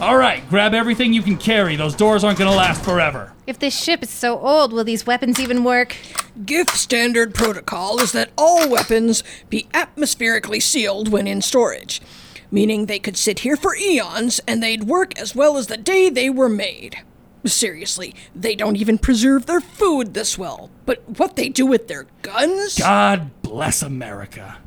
All 0.00 0.16
right, 0.16 0.48
grab 0.50 0.74
everything 0.74 1.12
you 1.12 1.22
can 1.22 1.36
carry. 1.36 1.76
Those 1.76 1.94
doors 1.94 2.24
aren't 2.24 2.38
going 2.38 2.50
to 2.50 2.56
last 2.56 2.82
forever. 2.82 3.32
If 3.46 3.60
this 3.60 3.80
ship 3.80 4.02
is 4.02 4.10
so 4.10 4.40
old, 4.40 4.72
will 4.72 4.84
these 4.84 5.06
weapons 5.06 5.38
even 5.38 5.62
work? 5.62 5.96
GIF 6.44 6.70
standard 6.70 7.32
protocol 7.32 8.00
is 8.00 8.10
that 8.10 8.30
all 8.36 8.68
weapons 8.68 9.22
be 9.48 9.68
atmospherically 9.72 10.58
sealed 10.58 11.08
when 11.08 11.28
in 11.28 11.40
storage, 11.40 12.02
meaning 12.50 12.86
they 12.86 12.98
could 12.98 13.16
sit 13.16 13.40
here 13.40 13.56
for 13.56 13.76
eons 13.76 14.40
and 14.46 14.60
they'd 14.60 14.84
work 14.84 15.16
as 15.16 15.36
well 15.36 15.56
as 15.56 15.68
the 15.68 15.76
day 15.76 16.10
they 16.10 16.28
were 16.28 16.48
made. 16.48 16.96
Seriously, 17.44 18.16
they 18.34 18.56
don't 18.56 18.76
even 18.76 18.98
preserve 18.98 19.46
their 19.46 19.60
food 19.60 20.14
this 20.14 20.36
well. 20.36 20.70
But 20.86 21.08
what 21.18 21.36
they 21.36 21.48
do 21.48 21.66
with 21.66 21.86
their 21.86 22.06
guns? 22.22 22.78
God 22.78 23.30
bless 23.42 23.80
America. 23.80 24.58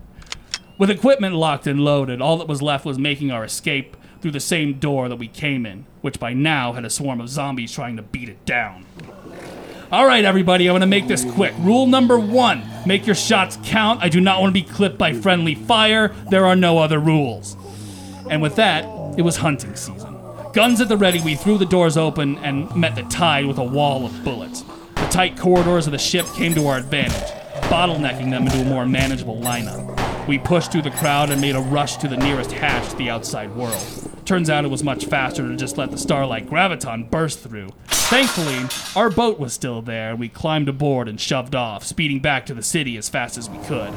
With 0.77 0.89
equipment 0.89 1.35
locked 1.35 1.67
and 1.67 1.81
loaded, 1.81 2.21
all 2.21 2.37
that 2.37 2.47
was 2.47 2.61
left 2.61 2.85
was 2.85 2.97
making 2.97 3.31
our 3.31 3.43
escape 3.43 3.97
through 4.21 4.31
the 4.31 4.39
same 4.39 4.79
door 4.79 5.09
that 5.09 5.17
we 5.17 5.27
came 5.27 5.65
in, 5.65 5.85
which 6.01 6.19
by 6.19 6.33
now 6.33 6.73
had 6.73 6.85
a 6.85 6.89
swarm 6.89 7.19
of 7.19 7.29
zombies 7.29 7.73
trying 7.73 7.97
to 7.97 8.03
beat 8.03 8.29
it 8.29 8.45
down. 8.45 8.85
All 9.89 10.05
right, 10.05 10.25
everybody, 10.25 10.67
I'm 10.67 10.73
going 10.73 10.81
to 10.81 10.87
make 10.87 11.07
this 11.07 11.23
quick. 11.23 11.53
Rule 11.59 11.87
number 11.87 12.19
one 12.19 12.61
make 12.85 13.05
your 13.05 13.15
shots 13.15 13.57
count. 13.63 14.03
I 14.03 14.09
do 14.09 14.19
not 14.19 14.41
want 14.41 14.53
to 14.53 14.61
be 14.61 14.67
clipped 14.67 14.97
by 14.97 15.13
friendly 15.13 15.55
fire. 15.55 16.09
There 16.29 16.45
are 16.45 16.57
no 16.57 16.77
other 16.77 16.99
rules. 16.99 17.55
And 18.29 18.41
with 18.41 18.57
that, 18.57 18.83
it 19.17 19.21
was 19.21 19.37
hunting 19.37 19.77
season. 19.77 20.17
Guns 20.51 20.81
at 20.81 20.89
the 20.89 20.97
ready, 20.97 21.21
we 21.21 21.35
threw 21.35 21.57
the 21.57 21.65
doors 21.65 21.95
open 21.95 22.37
and 22.39 22.75
met 22.75 22.95
the 22.95 23.03
tide 23.03 23.45
with 23.45 23.59
a 23.59 23.63
wall 23.63 24.05
of 24.05 24.25
bullets. 24.25 24.65
The 24.95 25.07
tight 25.07 25.37
corridors 25.37 25.85
of 25.85 25.93
the 25.93 25.97
ship 25.97 26.25
came 26.35 26.53
to 26.55 26.67
our 26.67 26.77
advantage, 26.77 27.31
bottlenecking 27.69 28.29
them 28.29 28.43
into 28.43 28.59
a 28.59 28.65
more 28.65 28.85
manageable 28.85 29.37
lineup. 29.37 30.06
We 30.27 30.37
pushed 30.37 30.73
through 30.73 30.81
the 30.81 30.91
crowd 30.91 31.29
and 31.29 31.39
made 31.39 31.55
a 31.55 31.61
rush 31.61 31.95
to 31.97 32.07
the 32.09 32.17
nearest 32.17 32.51
hatch 32.51 32.89
to 32.89 32.95
the 32.97 33.09
outside 33.09 33.55
world. 33.55 33.81
Turns 34.25 34.49
out 34.49 34.65
it 34.65 34.67
was 34.71 34.83
much 34.83 35.05
faster 35.05 35.47
to 35.47 35.55
just 35.55 35.77
let 35.77 35.89
the 35.89 35.97
Starlight 35.97 36.47
Graviton 36.49 37.09
burst 37.09 37.39
through. 37.39 37.69
Thankfully, 37.87 38.65
our 38.93 39.09
boat 39.09 39.39
was 39.39 39.53
still 39.53 39.81
there, 39.81 40.11
and 40.11 40.19
we 40.19 40.27
climbed 40.27 40.67
aboard 40.67 41.07
and 41.07 41.19
shoved 41.19 41.55
off, 41.55 41.85
speeding 41.85 42.19
back 42.19 42.45
to 42.47 42.53
the 42.53 42.61
city 42.61 42.97
as 42.97 43.07
fast 43.07 43.37
as 43.37 43.49
we 43.49 43.57
could. 43.59 43.93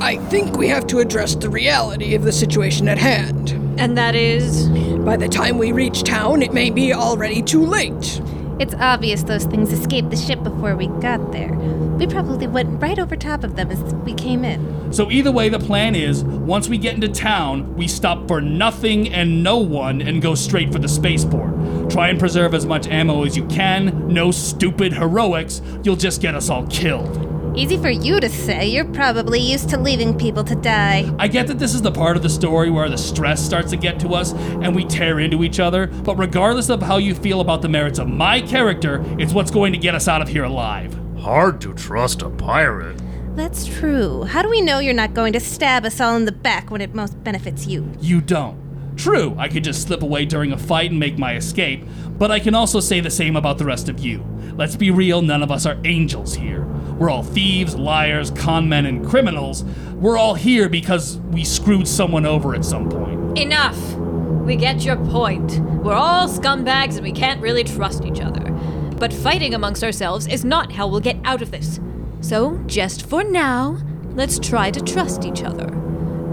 I 0.00 0.18
think 0.28 0.56
we 0.58 0.68
have 0.68 0.86
to 0.88 0.98
address 0.98 1.34
the 1.34 1.48
reality 1.48 2.14
of 2.14 2.24
the 2.24 2.32
situation 2.32 2.86
at 2.86 2.98
hand. 2.98 3.52
And 3.80 3.96
that 3.96 4.14
is? 4.14 4.68
By 4.98 5.16
the 5.16 5.28
time 5.28 5.56
we 5.56 5.72
reach 5.72 6.02
town, 6.02 6.42
it 6.42 6.52
may 6.52 6.68
be 6.68 6.92
already 6.92 7.40
too 7.40 7.64
late. 7.64 8.20
It's 8.58 8.74
obvious 8.74 9.22
those 9.22 9.44
things 9.44 9.72
escaped 9.72 10.10
the 10.10 10.16
ship 10.16 10.42
before 10.42 10.74
we 10.74 10.88
got 10.88 11.30
there. 11.30 11.52
We 11.52 12.08
probably 12.08 12.48
went 12.48 12.82
right 12.82 12.98
over 12.98 13.14
top 13.14 13.44
of 13.44 13.54
them 13.54 13.70
as 13.70 13.78
we 13.94 14.14
came 14.14 14.44
in. 14.44 14.92
So, 14.92 15.10
either 15.10 15.30
way, 15.30 15.48
the 15.48 15.60
plan 15.60 15.94
is 15.94 16.24
once 16.24 16.68
we 16.68 16.76
get 16.76 16.94
into 16.94 17.08
town, 17.08 17.76
we 17.76 17.86
stop 17.86 18.26
for 18.26 18.40
nothing 18.40 19.12
and 19.12 19.44
no 19.44 19.58
one 19.58 20.00
and 20.00 20.20
go 20.20 20.34
straight 20.34 20.72
for 20.72 20.80
the 20.80 20.88
spaceport. 20.88 21.90
Try 21.90 22.08
and 22.08 22.18
preserve 22.18 22.52
as 22.52 22.66
much 22.66 22.88
ammo 22.88 23.24
as 23.24 23.36
you 23.36 23.46
can. 23.46 24.08
No 24.08 24.32
stupid 24.32 24.92
heroics. 24.92 25.62
You'll 25.84 25.96
just 25.96 26.20
get 26.20 26.34
us 26.34 26.50
all 26.50 26.66
killed. 26.66 27.27
Easy 27.58 27.76
for 27.76 27.90
you 27.90 28.20
to 28.20 28.28
say. 28.28 28.68
You're 28.68 28.84
probably 28.84 29.40
used 29.40 29.68
to 29.70 29.80
leaving 29.80 30.16
people 30.16 30.44
to 30.44 30.54
die. 30.54 31.12
I 31.18 31.26
get 31.26 31.48
that 31.48 31.58
this 31.58 31.74
is 31.74 31.82
the 31.82 31.90
part 31.90 32.16
of 32.16 32.22
the 32.22 32.28
story 32.28 32.70
where 32.70 32.88
the 32.88 32.96
stress 32.96 33.44
starts 33.44 33.70
to 33.70 33.76
get 33.76 33.98
to 33.98 34.14
us 34.14 34.32
and 34.32 34.76
we 34.76 34.84
tear 34.84 35.18
into 35.18 35.42
each 35.42 35.58
other, 35.58 35.88
but 35.88 36.16
regardless 36.16 36.68
of 36.68 36.80
how 36.80 36.98
you 36.98 37.16
feel 37.16 37.40
about 37.40 37.60
the 37.60 37.68
merits 37.68 37.98
of 37.98 38.06
my 38.06 38.40
character, 38.42 39.04
it's 39.18 39.32
what's 39.32 39.50
going 39.50 39.72
to 39.72 39.78
get 39.78 39.96
us 39.96 40.06
out 40.06 40.22
of 40.22 40.28
here 40.28 40.44
alive. 40.44 40.96
Hard 41.18 41.60
to 41.62 41.74
trust 41.74 42.22
a 42.22 42.30
pirate. 42.30 43.02
That's 43.34 43.66
true. 43.66 44.22
How 44.22 44.42
do 44.42 44.48
we 44.48 44.60
know 44.60 44.78
you're 44.78 44.94
not 44.94 45.12
going 45.12 45.32
to 45.32 45.40
stab 45.40 45.84
us 45.84 46.00
all 46.00 46.14
in 46.14 46.26
the 46.26 46.32
back 46.32 46.70
when 46.70 46.80
it 46.80 46.94
most 46.94 47.24
benefits 47.24 47.66
you? 47.66 47.90
You 47.98 48.20
don't. 48.20 48.68
True, 48.96 49.34
I 49.36 49.48
could 49.48 49.64
just 49.64 49.82
slip 49.82 50.02
away 50.02 50.26
during 50.26 50.52
a 50.52 50.58
fight 50.58 50.90
and 50.92 51.00
make 51.00 51.18
my 51.18 51.34
escape, 51.34 51.84
but 52.10 52.30
I 52.30 52.38
can 52.38 52.54
also 52.54 52.78
say 52.78 53.00
the 53.00 53.10
same 53.10 53.34
about 53.34 53.58
the 53.58 53.64
rest 53.64 53.88
of 53.88 53.98
you. 53.98 54.24
Let's 54.54 54.76
be 54.76 54.92
real, 54.92 55.22
none 55.22 55.42
of 55.42 55.50
us 55.50 55.66
are 55.66 55.78
angels 55.84 56.34
here. 56.34 56.64
We're 56.98 57.10
all 57.10 57.22
thieves, 57.22 57.76
liars, 57.76 58.30
con 58.32 58.68
men, 58.68 58.84
and 58.84 59.06
criminals. 59.06 59.64
We're 59.94 60.18
all 60.18 60.34
here 60.34 60.68
because 60.68 61.18
we 61.30 61.44
screwed 61.44 61.86
someone 61.86 62.26
over 62.26 62.54
at 62.54 62.64
some 62.64 62.88
point. 62.88 63.38
Enough! 63.38 63.94
We 63.94 64.56
get 64.56 64.84
your 64.84 64.96
point. 64.96 65.60
We're 65.60 65.94
all 65.94 66.28
scumbags 66.28 66.94
and 66.94 67.02
we 67.02 67.12
can't 67.12 67.40
really 67.40 67.64
trust 67.64 68.04
each 68.04 68.20
other. 68.20 68.50
But 68.98 69.12
fighting 69.12 69.54
amongst 69.54 69.84
ourselves 69.84 70.26
is 70.26 70.44
not 70.44 70.72
how 70.72 70.88
we'll 70.88 71.00
get 71.00 71.18
out 71.24 71.42
of 71.42 71.50
this. 71.50 71.78
So, 72.20 72.60
just 72.66 73.06
for 73.06 73.22
now, 73.22 73.78
let's 74.14 74.38
try 74.40 74.70
to 74.72 74.80
trust 74.80 75.24
each 75.24 75.44
other. 75.44 75.70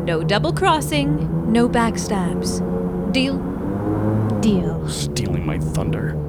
No 0.03 0.23
double 0.23 0.51
crossing, 0.51 1.51
no 1.51 1.69
backstabs. 1.69 2.61
Deal? 3.11 3.37
Deal. 4.39 4.87
Stealing 4.89 5.45
my 5.45 5.59
thunder. 5.59 6.24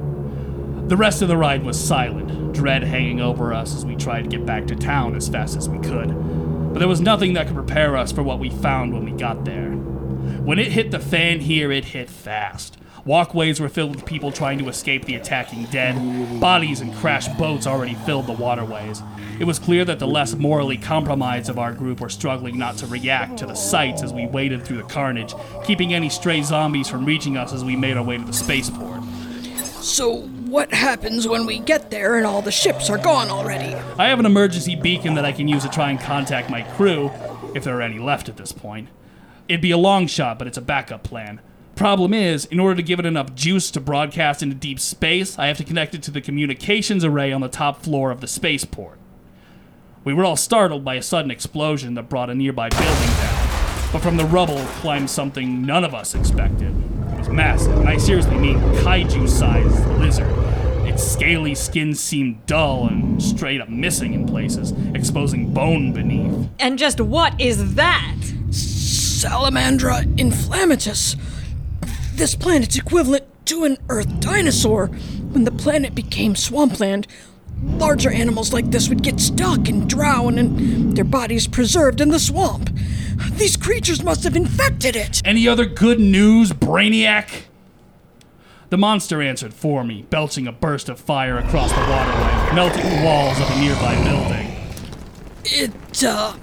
The 0.87 0.95
rest 0.95 1.21
of 1.21 1.27
the 1.27 1.35
ride 1.35 1.63
was 1.63 1.77
silent, 1.77 2.53
dread 2.53 2.81
hanging 2.81 3.19
over 3.19 3.53
us 3.53 3.75
as 3.75 3.85
we 3.85 3.97
tried 3.97 4.21
to 4.21 4.29
get 4.29 4.45
back 4.45 4.67
to 4.67 4.75
town 4.75 5.17
as 5.17 5.27
fast 5.27 5.57
as 5.57 5.67
we 5.67 5.79
could. 5.79 6.07
But 6.71 6.79
there 6.79 6.87
was 6.87 7.01
nothing 7.01 7.33
that 7.33 7.47
could 7.47 7.57
prepare 7.57 7.97
us 7.97 8.13
for 8.13 8.23
what 8.23 8.39
we 8.39 8.49
found 8.49 8.93
when 8.93 9.03
we 9.03 9.11
got 9.11 9.43
there. 9.43 9.71
When 9.71 10.59
it 10.59 10.71
hit 10.71 10.91
the 10.91 10.99
fan 10.99 11.41
here, 11.41 11.73
it 11.73 11.83
hit 11.83 12.09
fast. 12.09 12.77
Walkways 13.03 13.59
were 13.59 13.67
filled 13.67 13.97
with 13.97 14.05
people 14.05 14.31
trying 14.31 14.59
to 14.59 14.69
escape 14.69 15.03
the 15.03 15.15
attacking 15.15 15.65
dead. 15.65 16.39
Bodies 16.39 16.79
and 16.79 16.95
crashed 16.95 17.37
boats 17.37 17.67
already 17.67 17.95
filled 17.95 18.27
the 18.27 18.31
waterways. 18.31 19.01
It 19.41 19.43
was 19.43 19.59
clear 19.59 19.83
that 19.83 19.99
the 19.99 20.07
less 20.07 20.35
morally 20.35 20.77
compromised 20.77 21.49
of 21.49 21.59
our 21.59 21.73
group 21.73 21.99
were 21.99 22.07
struggling 22.07 22.57
not 22.57 22.77
to 22.77 22.87
react 22.87 23.39
to 23.39 23.45
the 23.45 23.55
sights 23.55 24.03
as 24.03 24.13
we 24.13 24.25
waded 24.25 24.63
through 24.63 24.77
the 24.77 24.83
carnage, 24.83 25.33
keeping 25.65 25.93
any 25.93 26.09
stray 26.09 26.41
zombies 26.43 26.87
from 26.87 27.03
reaching 27.03 27.35
us 27.35 27.51
as 27.51 27.65
we 27.65 27.75
made 27.75 27.97
our 27.97 28.03
way 28.03 28.17
to 28.17 28.23
the 28.23 28.31
spaceport. 28.31 29.03
So, 29.81 30.29
what 30.47 30.73
happens 30.73 31.27
when 31.27 31.45
we 31.45 31.59
get 31.59 31.91
there 31.91 32.15
and 32.15 32.25
all 32.25 32.41
the 32.41 32.51
ships 32.51 32.89
are 32.89 32.97
gone 32.97 33.29
already? 33.29 33.75
I 33.99 34.07
have 34.07 34.19
an 34.19 34.25
emergency 34.25 34.75
beacon 34.75 35.13
that 35.15 35.25
I 35.25 35.31
can 35.31 35.47
use 35.47 35.63
to 35.63 35.69
try 35.69 35.89
and 35.89 35.99
contact 35.99 36.49
my 36.49 36.61
crew, 36.61 37.11
if 37.53 37.63
there 37.63 37.77
are 37.77 37.81
any 37.81 37.99
left 37.99 38.29
at 38.29 38.37
this 38.37 38.51
point. 38.51 38.89
It'd 39.47 39.61
be 39.61 39.71
a 39.71 39.77
long 39.77 40.07
shot, 40.07 40.39
but 40.39 40.47
it's 40.47 40.57
a 40.57 40.61
backup 40.61 41.03
plan. 41.03 41.41
Problem 41.75 42.13
is, 42.13 42.45
in 42.45 42.59
order 42.59 42.75
to 42.75 42.81
give 42.81 42.99
it 42.99 43.05
enough 43.05 43.35
juice 43.35 43.69
to 43.71 43.79
broadcast 43.79 44.41
into 44.41 44.55
deep 44.55 44.79
space, 44.79 45.37
I 45.37 45.47
have 45.47 45.57
to 45.57 45.63
connect 45.63 45.93
it 45.93 46.01
to 46.03 46.11
the 46.11 46.21
communications 46.21 47.03
array 47.03 47.31
on 47.31 47.41
the 47.41 47.49
top 47.49 47.83
floor 47.83 48.09
of 48.09 48.21
the 48.21 48.27
spaceport. 48.27 48.97
We 50.03 50.13
were 50.13 50.25
all 50.25 50.37
startled 50.37 50.83
by 50.83 50.95
a 50.95 51.01
sudden 51.01 51.29
explosion 51.29 51.93
that 51.95 52.09
brought 52.09 52.29
a 52.29 52.35
nearby 52.35 52.69
building 52.69 53.09
down, 53.17 53.91
but 53.91 54.01
from 54.01 54.17
the 54.17 54.25
rubble 54.25 54.65
climbed 54.79 55.09
something 55.09 55.65
none 55.65 55.83
of 55.83 55.93
us 55.93 56.15
expected. 56.15 56.73
It 57.27 57.31
was 57.31 57.35
massive, 57.35 57.77
and 57.77 57.89
I 57.89 57.97
seriously 57.97 58.37
mean 58.37 58.57
kaiju 58.75 59.27
sized 59.27 59.85
lizard. 59.99 60.31
Its 60.87 61.03
scaly 61.03 61.55
skin 61.55 61.93
seemed 61.93 62.45
dull 62.45 62.87
and 62.87 63.21
straight 63.21 63.59
up 63.59 63.67
missing 63.67 64.13
in 64.13 64.25
places, 64.25 64.71
exposing 64.95 65.53
bone 65.53 65.91
beneath. 65.91 66.47
And 66.57 66.79
just 66.79 67.01
what 67.01 67.39
is 67.39 67.75
that? 67.75 68.15
Salamandra 68.49 70.05
inflammatus. 70.15 71.17
This 72.13 72.33
planet's 72.33 72.77
equivalent 72.77 73.25
to 73.47 73.65
an 73.65 73.77
Earth 73.89 74.21
dinosaur. 74.21 74.87
When 74.87 75.43
the 75.43 75.51
planet 75.51 75.93
became 75.93 76.33
swampland, 76.33 77.07
larger 77.61 78.09
animals 78.09 78.53
like 78.53 78.71
this 78.71 78.87
would 78.87 79.03
get 79.03 79.19
stuck 79.19 79.67
and 79.67 79.89
drown, 79.89 80.37
and 80.39 80.95
their 80.95 81.03
bodies 81.03 81.45
preserved 81.45 81.99
in 81.99 82.07
the 82.07 82.19
swamp. 82.19 82.69
These 83.37 83.57
creatures 83.57 84.03
must 84.03 84.23
have 84.23 84.35
infected 84.35 84.95
it. 84.95 85.21
Any 85.25 85.47
other 85.47 85.65
good 85.65 85.99
news, 85.99 86.51
Brainiac? 86.51 87.43
The 88.69 88.77
monster 88.77 89.21
answered 89.21 89.53
for 89.53 89.83
me, 89.83 90.03
belching 90.09 90.45
a 90.45 90.51
burst 90.51 90.89
of 90.89 90.99
fire 90.99 91.37
across 91.37 91.71
the 91.71 91.79
waterway, 91.79 92.55
melting 92.55 92.83
the 92.83 93.01
walls 93.03 93.39
of 93.39 93.49
a 93.49 93.59
nearby 93.61 93.95
building. 94.03 94.55
It, 95.45 96.03
uh, 96.03 96.35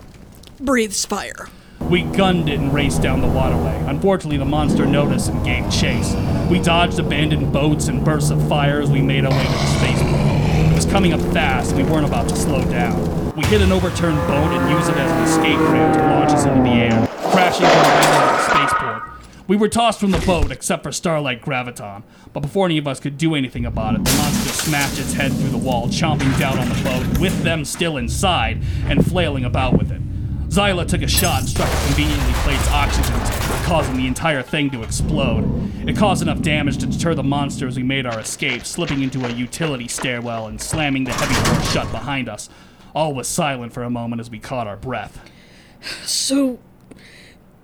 breathes 0.59 1.05
fire. 1.05 1.49
We 1.81 2.03
gunned 2.03 2.49
it 2.49 2.59
and 2.59 2.73
raced 2.73 3.03
down 3.03 3.21
the 3.21 3.29
waterway. 3.29 3.77
Unfortunately, 3.87 4.39
the 4.39 4.47
monster 4.47 4.87
noticed 4.87 5.29
and 5.29 5.45
gave 5.45 5.71
chase. 5.71 6.15
We 6.51 6.61
dodged 6.61 6.99
abandoned 6.99 7.53
boats 7.53 7.89
and 7.89 8.03
bursts 8.03 8.31
of 8.31 8.49
fire 8.49 8.81
as 8.81 8.91
we 8.91 9.03
made 9.03 9.27
our 9.27 9.31
way 9.31 9.45
to 9.45 9.51
the 9.51 9.79
spaceport. 9.79 10.14
It 10.75 10.79
was 10.79 10.87
coming 10.87 11.13
up 11.13 11.21
fast, 11.33 11.71
and 11.71 11.87
we 11.87 11.89
weren't 11.89 12.05
about 12.05 12.29
to 12.31 12.35
slow 12.35 12.61
down. 12.65 13.33
We 13.37 13.47
hit 13.47 13.61
an 13.61 13.71
overturned 13.71 14.19
boat 14.27 14.51
and 14.51 14.71
used 14.77 14.91
it 14.91 14.97
as 14.97 15.09
an 15.09 15.23
escape 15.23 15.61
ramp 15.71 15.95
to 15.95 16.01
launch 16.03 16.33
us 16.33 16.47
into 16.47 16.63
the 16.65 16.71
air, 16.71 17.07
crashing 17.31 17.65
to 17.65 17.73
the 17.73 17.79
window 17.79 18.25
of 18.25 18.33
the 18.33 18.43
spaceport. 18.43 19.03
We 19.47 19.57
were 19.57 19.69
tossed 19.69 20.01
from 20.01 20.11
the 20.11 20.19
boat, 20.27 20.51
except 20.51 20.83
for 20.83 20.91
Starlight 20.91 21.43
Graviton. 21.43 22.03
But 22.33 22.41
before 22.41 22.67
any 22.67 22.77
of 22.77 22.89
us 22.89 22.99
could 22.99 23.17
do 23.17 23.37
anything 23.37 23.65
about 23.65 23.95
it, 23.95 24.05
the 24.05 24.17
monster 24.17 24.49
smashed 24.49 24.99
its 24.99 25.13
head 25.13 25.33
through 25.33 25.51
the 25.51 25.59
wall, 25.59 25.87
chomping 25.87 26.37
down 26.41 26.59
on 26.59 26.69
the 26.69 26.83
boat, 26.83 27.21
with 27.21 27.45
them 27.45 27.65
still 27.65 27.97
inside, 27.97 28.61
and 28.87 29.07
flailing 29.07 29.45
about 29.45 29.79
with 29.79 29.93
it. 29.93 30.03
Zyla 30.55 30.87
took 30.87 31.03
a 31.03 31.09
shot 31.09 31.41
and 31.41 31.49
struck 31.49 31.69
a 31.69 31.87
conveniently 31.87 32.33
placed 32.45 32.71
oxygen 32.71 33.19
tank, 33.27 33.65
causing 33.65 33.97
the 33.97 34.07
entire 34.07 34.41
thing 34.41 34.71
to 34.71 34.85
explode. 34.85 35.45
It 35.89 35.97
caused 35.97 36.23
enough 36.23 36.43
damage 36.43 36.79
to 36.79 36.87
deter 36.87 37.13
the 37.17 37.25
monster 37.25 37.67
as 37.67 37.77
we 37.77 37.83
made 37.83 38.07
our 38.07 38.21
escape, 38.21 38.65
slipping 38.65 39.03
into 39.03 39.25
a 39.25 39.31
utility 39.31 39.89
stairwell 39.89 40.47
and 40.47 40.61
slamming 40.61 41.03
the 41.03 41.13
heavy 41.13 41.35
door 41.45 41.61
shut 41.73 41.91
behind 41.91 42.29
us. 42.29 42.49
All 42.95 43.13
was 43.13 43.27
silent 43.27 43.73
for 43.73 43.83
a 43.83 43.91
moment 43.91 44.21
as 44.21 44.31
we 44.31 44.39
caught 44.39 44.69
our 44.69 44.77
breath. 44.77 45.29
So, 46.05 46.61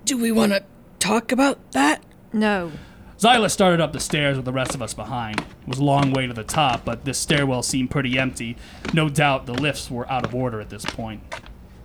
do 0.05 0.18
we 0.18 0.33
want 0.33 0.50
to 0.50 0.64
talk 0.98 1.31
about 1.31 1.70
that? 1.70 2.03
No. 2.33 2.72
Zyla 3.20 3.53
started 3.53 3.81
up 3.81 3.92
the 3.92 4.00
stairs 4.00 4.35
with 4.37 4.46
the 4.46 4.53
rest 4.53 4.74
of 4.74 4.83
us 4.83 4.94
behind. 4.94 5.38
It 5.38 5.68
was 5.68 5.79
a 5.79 5.85
long 5.85 6.11
way 6.12 6.26
to 6.26 6.35
the 6.35 6.42
top, 6.42 6.85
but 6.85 7.05
this 7.05 7.18
stairwell 7.18 7.62
seemed 7.62 7.92
pretty 7.92 8.18
empty. 8.18 8.57
No 8.92 9.09
doubt 9.09 9.46
the 9.46 9.55
lifts 9.55 9.92
were 9.92 10.11
out 10.11 10.24
of 10.24 10.35
order 10.35 10.61
at 10.61 10.70
this 10.70 10.85
point. 10.85 11.22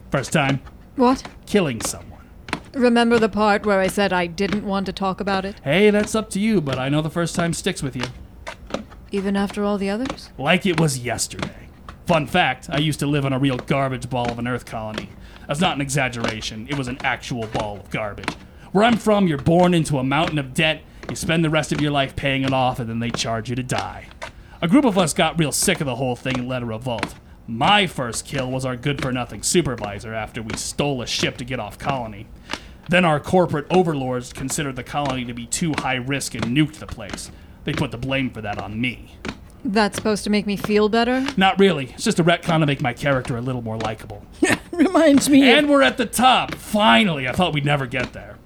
First 0.09 0.33
time 0.33 0.61
What? 0.95 1.23
killing 1.45 1.81
someone. 1.81 2.29
Remember 2.73 3.17
the 3.19 3.29
part 3.29 3.65
where 3.65 3.79
I 3.79 3.87
said 3.87 4.11
I 4.11 4.27
didn't 4.27 4.65
want 4.65 4.85
to 4.87 4.93
talk 4.93 5.21
about 5.21 5.45
it? 5.45 5.59
Hey, 5.63 5.89
that's 5.89 6.15
up 6.15 6.29
to 6.31 6.39
you, 6.39 6.59
but 6.59 6.77
I 6.77 6.89
know 6.89 7.01
the 7.01 7.09
first 7.09 7.35
time 7.35 7.53
sticks 7.53 7.81
with 7.81 7.95
you. 7.95 8.05
Even 9.11 9.37
after 9.37 9.63
all 9.63 9.77
the 9.77 9.89
others? 9.89 10.29
Like 10.37 10.65
it 10.65 10.79
was 10.79 10.99
yesterday. 10.99 11.69
Fun 12.05 12.27
fact 12.27 12.69
I 12.69 12.79
used 12.79 12.99
to 12.99 13.07
live 13.07 13.25
on 13.25 13.33
a 13.33 13.39
real 13.39 13.57
garbage 13.57 14.09
ball 14.09 14.29
of 14.29 14.39
an 14.39 14.47
Earth 14.47 14.65
colony. 14.65 15.09
That's 15.47 15.61
not 15.61 15.75
an 15.75 15.81
exaggeration, 15.81 16.67
it 16.69 16.77
was 16.77 16.87
an 16.87 16.97
actual 17.03 17.47
ball 17.47 17.77
of 17.77 17.89
garbage. 17.89 18.33
Where 18.71 18.83
I'm 18.83 18.97
from, 18.97 19.27
you're 19.27 19.37
born 19.37 19.73
into 19.73 19.97
a 19.97 20.03
mountain 20.03 20.37
of 20.37 20.53
debt, 20.53 20.81
you 21.09 21.15
spend 21.15 21.45
the 21.45 21.49
rest 21.49 21.71
of 21.71 21.79
your 21.79 21.91
life 21.91 22.15
paying 22.15 22.43
it 22.43 22.51
off, 22.51 22.79
and 22.79 22.89
then 22.89 22.99
they 22.99 23.11
charge 23.11 23.49
you 23.49 23.55
to 23.55 23.63
die. 23.63 24.07
A 24.61 24.67
group 24.67 24.85
of 24.85 24.97
us 24.97 25.13
got 25.13 25.39
real 25.39 25.51
sick 25.51 25.79
of 25.79 25.85
the 25.85 25.95
whole 25.95 26.15
thing 26.15 26.39
and 26.39 26.47
led 26.49 26.63
a 26.63 26.65
revolt. 26.65 27.15
My 27.47 27.85
first 27.87 28.25
kill 28.25 28.49
was 28.49 28.65
our 28.65 28.75
good 28.75 29.01
for 29.01 29.11
nothing 29.11 29.43
supervisor 29.43 30.13
after 30.13 30.41
we 30.41 30.55
stole 30.57 31.01
a 31.01 31.07
ship 31.07 31.37
to 31.37 31.45
get 31.45 31.59
off 31.59 31.77
colony. 31.77 32.27
Then 32.89 33.05
our 33.05 33.19
corporate 33.19 33.67
overlords 33.69 34.33
considered 34.33 34.75
the 34.75 34.83
colony 34.83 35.25
to 35.25 35.33
be 35.33 35.45
too 35.45 35.73
high 35.77 35.95
risk 35.95 36.33
and 36.35 36.45
nuked 36.45 36.75
the 36.75 36.87
place. 36.87 37.31
They 37.63 37.73
put 37.73 37.91
the 37.91 37.97
blame 37.97 38.29
for 38.31 38.41
that 38.41 38.59
on 38.59 38.79
me. 38.79 39.17
That's 39.63 39.95
supposed 39.95 40.23
to 40.25 40.29
make 40.29 40.45
me 40.45 40.55
feel 40.57 40.89
better? 40.89 41.25
Not 41.37 41.59
really. 41.59 41.91
It's 41.93 42.03
just 42.03 42.19
a 42.19 42.23
retcon 42.23 42.59
to 42.59 42.67
make 42.67 42.81
my 42.81 42.93
character 42.93 43.35
a 43.37 43.41
little 43.41 43.63
more 43.63 43.77
likable. 43.77 44.23
Reminds 44.71 45.29
me 45.29 45.49
And 45.49 45.65
of. 45.65 45.69
we're 45.71 45.81
at 45.81 45.97
the 45.97 46.05
top. 46.05 46.53
Finally, 46.53 47.27
I 47.27 47.31
thought 47.31 47.53
we'd 47.53 47.65
never 47.65 47.87
get 47.87 48.13
there. 48.13 48.37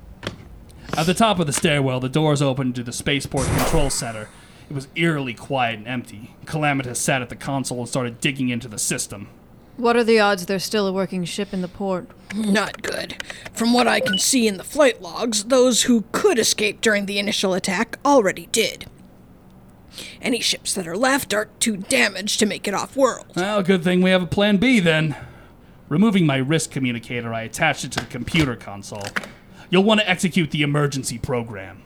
At 0.97 1.05
the 1.05 1.13
top 1.13 1.39
of 1.39 1.47
the 1.47 1.53
stairwell, 1.53 1.99
the 1.99 2.09
doors 2.09 2.41
opened 2.41 2.75
to 2.75 2.83
the 2.83 2.93
spaceport 2.93 3.47
control 3.47 3.89
center. 3.89 4.29
It 4.69 4.73
was 4.75 4.87
eerily 4.95 5.33
quiet 5.33 5.79
and 5.79 5.87
empty. 5.87 6.35
Calamitous 6.45 6.99
sat 6.99 7.21
at 7.23 7.29
the 7.29 7.35
console 7.35 7.79
and 7.79 7.89
started 7.89 8.21
digging 8.21 8.49
into 8.49 8.67
the 8.67 8.77
system. 8.77 9.29
What 9.77 9.95
are 9.95 10.03
the 10.03 10.19
odds 10.19 10.45
there's 10.45 10.63
still 10.63 10.87
a 10.87 10.93
working 10.93 11.23
ship 11.25 11.53
in 11.53 11.61
the 11.61 11.67
port? 11.67 12.07
Not 12.35 12.81
good. 12.81 13.23
From 13.53 13.73
what 13.73 13.87
I 13.87 13.99
can 13.99 14.17
see 14.19 14.47
in 14.47 14.57
the 14.57 14.63
flight 14.63 15.01
logs, 15.01 15.45
those 15.45 15.83
who 15.83 16.03
could 16.11 16.37
escape 16.37 16.81
during 16.81 17.05
the 17.05 17.17
initial 17.17 17.53
attack 17.53 17.97
already 18.05 18.47
did. 18.51 18.85
Any 20.21 20.39
ships 20.39 20.73
that 20.75 20.87
are 20.87 20.97
left 20.97 21.33
are 21.33 21.45
too 21.59 21.77
damaged 21.77 22.39
to 22.39 22.45
make 22.45 22.67
it 22.67 22.73
off 22.73 22.95
world. 22.95 23.25
Well, 23.35 23.63
good 23.63 23.83
thing 23.83 24.01
we 24.01 24.11
have 24.11 24.21
a 24.21 24.27
plan 24.27 24.57
B 24.57 24.79
then. 24.79 25.15
Removing 25.87 26.27
my 26.27 26.37
wrist 26.37 26.69
communicator, 26.69 27.33
I 27.33 27.41
attached 27.41 27.83
it 27.83 27.91
to 27.93 28.01
the 28.01 28.05
computer 28.05 28.55
console. 28.55 29.03
You'll 29.71 29.83
want 29.83 30.01
to 30.01 30.09
execute 30.09 30.51
the 30.51 30.61
emergency 30.61 31.17
program. 31.17 31.81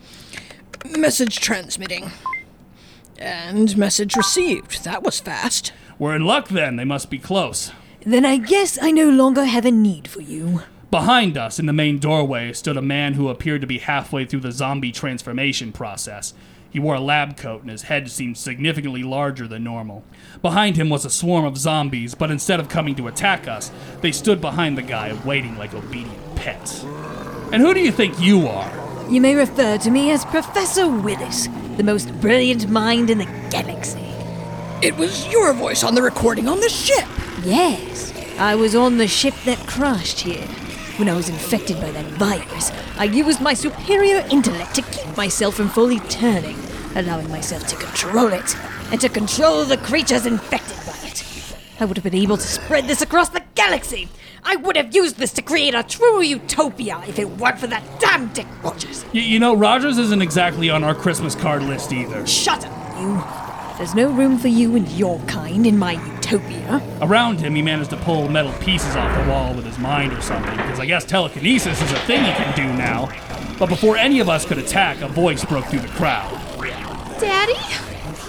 Message 0.97 1.39
transmitting. 1.39 2.11
And 3.23 3.77
message 3.77 4.17
received. 4.17 4.83
That 4.83 5.01
was 5.01 5.21
fast. 5.21 5.71
We're 5.97 6.15
in 6.15 6.25
luck 6.25 6.49
then, 6.49 6.75
they 6.75 6.83
must 6.83 7.09
be 7.09 7.17
close. 7.17 7.71
Then 8.05 8.25
I 8.25 8.35
guess 8.35 8.77
I 8.81 8.91
no 8.91 9.09
longer 9.09 9.45
have 9.45 9.65
a 9.65 9.71
need 9.71 10.09
for 10.09 10.19
you. 10.21 10.63
Behind 10.91 11.37
us, 11.37 11.57
in 11.57 11.65
the 11.65 11.71
main 11.71 11.99
doorway, 11.99 12.51
stood 12.51 12.75
a 12.75 12.81
man 12.81 13.13
who 13.13 13.29
appeared 13.29 13.61
to 13.61 13.67
be 13.67 13.77
halfway 13.79 14.25
through 14.25 14.41
the 14.41 14.51
zombie 14.51 14.91
transformation 14.91 15.71
process. 15.71 16.33
He 16.69 16.79
wore 16.79 16.95
a 16.95 16.99
lab 16.99 17.37
coat 17.37 17.61
and 17.61 17.71
his 17.71 17.83
head 17.83 18.11
seemed 18.11 18.37
significantly 18.37 19.03
larger 19.03 19.47
than 19.47 19.63
normal. 19.63 20.03
Behind 20.41 20.75
him 20.75 20.89
was 20.89 21.05
a 21.05 21.09
swarm 21.09 21.45
of 21.45 21.57
zombies, 21.57 22.15
but 22.15 22.29
instead 22.29 22.59
of 22.59 22.67
coming 22.67 22.95
to 22.95 23.07
attack 23.07 23.47
us, 23.47 23.71
they 24.01 24.11
stood 24.11 24.41
behind 24.41 24.77
the 24.77 24.81
guy, 24.81 25.13
waiting 25.23 25.57
like 25.57 25.73
obedient 25.73 26.35
pets. 26.35 26.83
And 27.53 27.61
who 27.61 27.73
do 27.73 27.79
you 27.79 27.91
think 27.91 28.19
you 28.19 28.47
are? 28.47 28.82
You 29.13 29.21
may 29.21 29.35
refer 29.35 29.77
to 29.77 29.91
me 29.91 30.09
as 30.09 30.25
Professor 30.25 30.89
Willis, 30.89 31.47
the 31.77 31.83
most 31.83 32.19
brilliant 32.19 32.67
mind 32.67 33.11
in 33.11 33.19
the 33.19 33.47
galaxy. 33.51 34.01
It 34.81 34.97
was 34.97 35.31
your 35.31 35.53
voice 35.53 35.83
on 35.83 35.93
the 35.93 36.01
recording 36.01 36.47
on 36.47 36.59
the 36.59 36.67
ship. 36.67 37.05
Yes, 37.43 38.11
I 38.39 38.55
was 38.55 38.73
on 38.73 38.97
the 38.97 39.07
ship 39.07 39.35
that 39.45 39.59
crashed 39.67 40.21
here. 40.21 40.47
When 40.97 41.07
I 41.09 41.13
was 41.13 41.29
infected 41.29 41.79
by 41.79 41.91
that 41.91 42.05
virus, 42.13 42.71
I 42.97 43.03
used 43.03 43.39
my 43.39 43.53
superior 43.53 44.25
intellect 44.31 44.73
to 44.77 44.81
keep 44.81 45.15
myself 45.15 45.53
from 45.53 45.69
fully 45.69 45.99
turning, 45.99 46.57
allowing 46.95 47.29
myself 47.29 47.67
to 47.67 47.75
control 47.75 48.33
it, 48.33 48.57
and 48.91 48.99
to 48.99 49.09
control 49.09 49.63
the 49.63 49.77
creatures 49.77 50.25
infected 50.25 50.77
by 50.87 51.07
it. 51.07 51.23
I 51.79 51.85
would 51.85 51.97
have 51.97 52.03
been 52.03 52.15
able 52.15 52.37
to 52.37 52.47
spread 52.47 52.87
this 52.87 53.03
across 53.03 53.29
the 53.29 53.43
galaxy. 53.53 54.09
I 54.45 54.57
would 54.57 54.75
have 54.75 54.93
used 54.93 55.17
this 55.17 55.31
to 55.33 55.41
create 55.41 55.73
a 55.73 55.83
true 55.83 56.21
utopia 56.21 57.01
if 57.07 57.17
it 57.17 57.29
weren't 57.37 57.59
for 57.59 57.67
that 57.67 57.83
damn 57.99 58.27
Dick 58.33 58.47
Rogers. 58.61 59.05
Y- 59.13 59.21
you 59.21 59.39
know, 59.39 59.55
Rogers 59.55 59.97
isn't 59.97 60.21
exactly 60.21 60.69
on 60.69 60.83
our 60.83 60.93
Christmas 60.93 61.33
card 61.35 61.63
list 61.63 61.93
either. 61.93 62.25
Shut 62.27 62.65
up, 62.65 62.99
you. 62.99 63.23
There's 63.77 63.95
no 63.95 64.11
room 64.11 64.37
for 64.37 64.49
you 64.49 64.75
and 64.75 64.87
your 64.91 65.19
kind 65.21 65.65
in 65.65 65.77
my 65.79 65.93
utopia. 65.93 66.81
Around 67.01 67.39
him, 67.39 67.55
he 67.55 67.61
managed 67.61 67.89
to 67.91 67.97
pull 67.97 68.27
metal 68.29 68.53
pieces 68.59 68.95
off 68.95 69.23
the 69.23 69.31
wall 69.31 69.53
with 69.53 69.65
his 69.65 69.79
mind 69.79 70.13
or 70.13 70.21
something, 70.21 70.55
because 70.57 70.79
I 70.79 70.85
guess 70.85 71.05
telekinesis 71.05 71.81
is 71.81 71.91
a 71.91 71.99
thing 72.01 72.23
he 72.23 72.31
can 72.33 72.55
do 72.55 72.65
now. 72.77 73.09
But 73.57 73.69
before 73.69 73.97
any 73.97 74.19
of 74.19 74.29
us 74.29 74.45
could 74.45 74.57
attack, 74.57 75.01
a 75.01 75.07
voice 75.07 75.43
broke 75.45 75.65
through 75.65 75.79
the 75.79 75.87
crowd. 75.89 76.31
Daddy? 77.19 77.55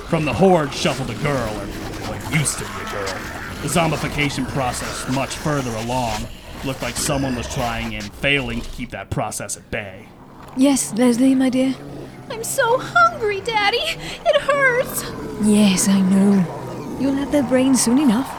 From 0.08 0.24
the 0.24 0.32
horde 0.32 0.72
shuffled 0.72 1.10
a 1.10 1.14
girl, 1.22 1.48
or 1.58 1.66
what 2.06 2.38
used 2.38 2.58
to 2.58 2.64
be 2.64 2.70
a 2.70 2.90
girl. 2.90 3.43
The 3.64 3.70
zombification 3.70 4.46
process 4.48 5.10
much 5.14 5.36
further 5.36 5.70
along. 5.76 6.26
Looked 6.66 6.82
like 6.82 6.98
someone 6.98 7.34
was 7.34 7.48
trying 7.48 7.94
and 7.94 8.12
failing 8.16 8.60
to 8.60 8.68
keep 8.68 8.90
that 8.90 9.08
process 9.08 9.56
at 9.56 9.70
bay. 9.70 10.06
Yes, 10.54 10.92
Leslie, 10.92 11.34
my 11.34 11.48
dear. 11.48 11.74
I'm 12.28 12.44
so 12.44 12.76
hungry, 12.78 13.40
Daddy. 13.40 13.78
It 13.78 14.42
hurts. 14.42 15.04
Yes, 15.42 15.88
I 15.88 15.98
know. 16.02 16.98
You'll 17.00 17.14
have 17.14 17.32
that 17.32 17.48
brain 17.48 17.74
soon 17.74 17.98
enough. 17.98 18.30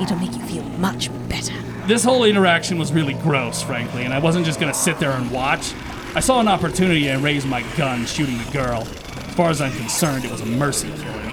It'll 0.00 0.16
make 0.16 0.34
you 0.34 0.42
feel 0.44 0.64
much 0.78 1.10
better. 1.28 1.52
This 1.86 2.02
whole 2.02 2.24
interaction 2.24 2.78
was 2.78 2.90
really 2.90 3.12
gross, 3.12 3.60
frankly, 3.60 4.04
and 4.04 4.14
I 4.14 4.18
wasn't 4.18 4.46
just 4.46 4.60
gonna 4.60 4.72
sit 4.72 4.98
there 4.98 5.12
and 5.12 5.30
watch. 5.30 5.74
I 6.14 6.20
saw 6.20 6.40
an 6.40 6.48
opportunity 6.48 7.08
and 7.08 7.22
raised 7.22 7.46
my 7.46 7.60
gun, 7.76 8.06
shooting 8.06 8.38
the 8.38 8.50
girl. 8.50 8.88
As 8.88 9.34
far 9.34 9.50
as 9.50 9.60
I'm 9.60 9.72
concerned, 9.72 10.24
it 10.24 10.30
was 10.30 10.40
a 10.40 10.46
mercy 10.46 10.90
killing. 11.02 11.29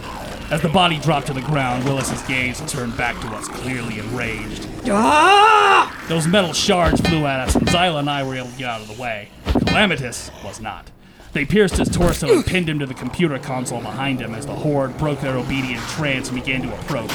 As 0.49 0.61
the 0.61 0.69
body 0.69 0.97
dropped 0.97 1.27
to 1.27 1.33
the 1.33 1.41
ground, 1.41 1.83
Willis's 1.83 2.21
gaze 2.21 2.61
turned 2.71 2.95
back 2.95 3.19
to 3.19 3.27
us, 3.27 3.49
clearly 3.49 3.99
enraged. 3.99 4.65
Ah! 4.89 5.93
Those 6.07 6.25
metal 6.25 6.53
shards 6.53 7.01
flew 7.01 7.25
at 7.25 7.41
us, 7.41 7.55
and 7.55 7.67
Zyla 7.67 7.99
and 7.99 8.09
I 8.09 8.23
were 8.23 8.35
able 8.35 8.47
to 8.47 8.57
get 8.57 8.69
out 8.69 8.79
of 8.79 8.87
the 8.87 9.01
way. 9.01 9.27
Calamitous 9.65 10.31
was 10.45 10.61
not. 10.61 10.89
They 11.33 11.43
pierced 11.43 11.75
his 11.75 11.89
torso 11.89 12.33
and 12.33 12.45
pinned 12.45 12.69
him 12.69 12.79
to 12.79 12.85
the 12.85 12.93
computer 12.93 13.37
console 13.39 13.81
behind 13.81 14.21
him 14.21 14.33
as 14.33 14.45
the 14.45 14.55
horde 14.55 14.97
broke 14.97 15.19
their 15.19 15.35
obedient 15.35 15.83
trance 15.89 16.29
and 16.29 16.39
began 16.39 16.61
to 16.61 16.73
approach. 16.73 17.09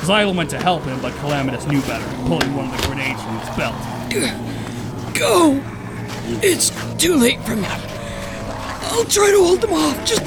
Zyla 0.00 0.34
went 0.34 0.48
to 0.50 0.58
help 0.58 0.84
him, 0.84 0.98
but 1.02 1.12
Calamitous 1.16 1.66
knew 1.66 1.82
better, 1.82 2.06
pulling 2.26 2.54
one 2.56 2.72
of 2.72 2.80
the 2.80 2.86
grenades 2.86 3.22
from 3.22 3.38
his 3.38 3.50
belt. 3.54 3.76
Go! 5.14 5.62
It's 6.42 6.70
too 6.96 7.16
late 7.16 7.40
for 7.42 7.54
me. 7.54 7.66
I'll 7.66 9.04
try 9.04 9.30
to 9.30 9.44
hold 9.44 9.60
them 9.60 9.74
off. 9.74 10.06
Just 10.06 10.22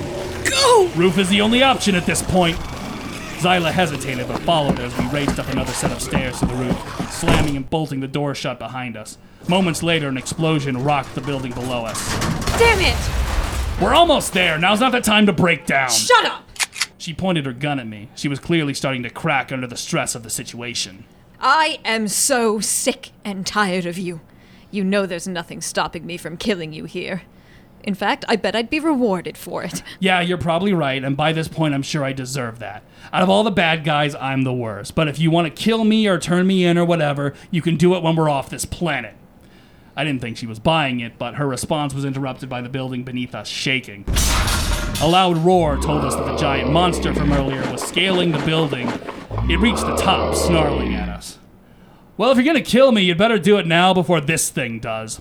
go! 0.49 0.89
Roof 0.95 1.17
is 1.17 1.29
the 1.29 1.41
only 1.41 1.63
option 1.63 1.95
at 1.95 2.05
this 2.05 2.21
point. 2.21 2.57
Zyla 3.41 3.71
hesitated 3.71 4.27
but 4.27 4.39
followed 4.41 4.79
as 4.79 4.95
we 4.97 5.05
raced 5.07 5.39
up 5.39 5.47
another 5.49 5.71
set 5.71 5.91
of 5.91 6.01
stairs 6.01 6.39
to 6.39 6.45
the 6.45 6.53
roof, 6.53 7.11
slamming 7.11 7.57
and 7.57 7.67
bolting 7.69 7.99
the 7.99 8.07
door 8.07 8.35
shut 8.35 8.59
behind 8.59 8.95
us. 8.95 9.17
Moments 9.47 9.81
later, 9.81 10.07
an 10.07 10.17
explosion 10.17 10.83
rocked 10.83 11.15
the 11.15 11.21
building 11.21 11.51
below 11.53 11.83
us. 11.85 12.09
Damn 12.59 12.79
it! 12.81 13.81
We're 13.81 13.95
almost 13.95 14.33
there. 14.33 14.59
Now's 14.59 14.79
not 14.79 14.91
the 14.91 15.01
time 15.01 15.25
to 15.25 15.33
break 15.33 15.65
down. 15.65 15.89
Shut 15.89 16.25
up! 16.25 16.43
She 16.99 17.15
pointed 17.15 17.47
her 17.47 17.53
gun 17.53 17.79
at 17.79 17.87
me. 17.87 18.09
She 18.13 18.27
was 18.27 18.37
clearly 18.37 18.75
starting 18.75 19.01
to 19.01 19.09
crack 19.09 19.51
under 19.51 19.65
the 19.65 19.75
stress 19.75 20.13
of 20.13 20.21
the 20.21 20.29
situation. 20.29 21.05
I 21.39 21.79
am 21.83 22.07
so 22.07 22.59
sick 22.59 23.09
and 23.25 23.47
tired 23.47 23.87
of 23.87 23.97
you. 23.97 24.21
You 24.69 24.83
know 24.83 25.07
there's 25.07 25.27
nothing 25.27 25.61
stopping 25.61 26.05
me 26.05 26.17
from 26.17 26.37
killing 26.37 26.73
you 26.73 26.85
here. 26.85 27.23
In 27.83 27.95
fact, 27.95 28.25
I 28.27 28.35
bet 28.35 28.55
I'd 28.55 28.69
be 28.69 28.79
rewarded 28.79 29.37
for 29.37 29.63
it. 29.63 29.83
Yeah, 29.99 30.21
you're 30.21 30.37
probably 30.37 30.73
right, 30.73 31.03
and 31.03 31.15
by 31.15 31.31
this 31.31 31.47
point, 31.47 31.73
I'm 31.75 31.83
sure 31.83 32.03
I 32.03 32.11
deserve 32.11 32.57
that. 32.59 32.83
Out 33.13 33.21
of 33.21 33.29
all 33.29 33.43
the 33.43 33.51
bad 33.51 33.83
guys, 33.83 34.15
I'm 34.15 34.43
the 34.43 34.53
worst. 34.53 34.95
But 34.95 35.07
if 35.07 35.19
you 35.19 35.29
want 35.29 35.45
to 35.53 35.63
kill 35.63 35.83
me 35.83 36.07
or 36.07 36.17
turn 36.17 36.47
me 36.47 36.65
in 36.65 36.77
or 36.77 36.85
whatever, 36.85 37.33
you 37.51 37.61
can 37.61 37.77
do 37.77 37.93
it 37.95 38.01
when 38.01 38.15
we're 38.15 38.29
off 38.29 38.49
this 38.49 38.65
planet. 38.65 39.13
I 39.95 40.03
didn't 40.03 40.21
think 40.21 40.37
she 40.37 40.47
was 40.47 40.57
buying 40.59 41.01
it, 41.01 41.19
but 41.19 41.35
her 41.35 41.47
response 41.47 41.93
was 41.93 42.05
interrupted 42.05 42.49
by 42.49 42.61
the 42.61 42.69
building 42.69 43.03
beneath 43.03 43.35
us 43.35 43.47
shaking. 43.47 44.05
A 45.01 45.07
loud 45.07 45.37
roar 45.37 45.77
told 45.77 46.03
us 46.05 46.15
that 46.15 46.25
the 46.25 46.37
giant 46.37 46.71
monster 46.71 47.13
from 47.13 47.31
earlier 47.33 47.61
was 47.71 47.81
scaling 47.83 48.31
the 48.31 48.39
building. 48.45 48.87
It 49.49 49.59
reached 49.59 49.85
the 49.85 49.95
top, 49.95 50.35
snarling 50.35 50.93
at 50.95 51.09
us. 51.09 51.37
Well, 52.17 52.31
if 52.31 52.37
you're 52.37 52.45
gonna 52.45 52.61
kill 52.61 52.91
me, 52.91 53.01
you'd 53.03 53.17
better 53.17 53.39
do 53.39 53.57
it 53.57 53.67
now 53.67 53.93
before 53.93 54.21
this 54.21 54.49
thing 54.49 54.79
does. 54.79 55.19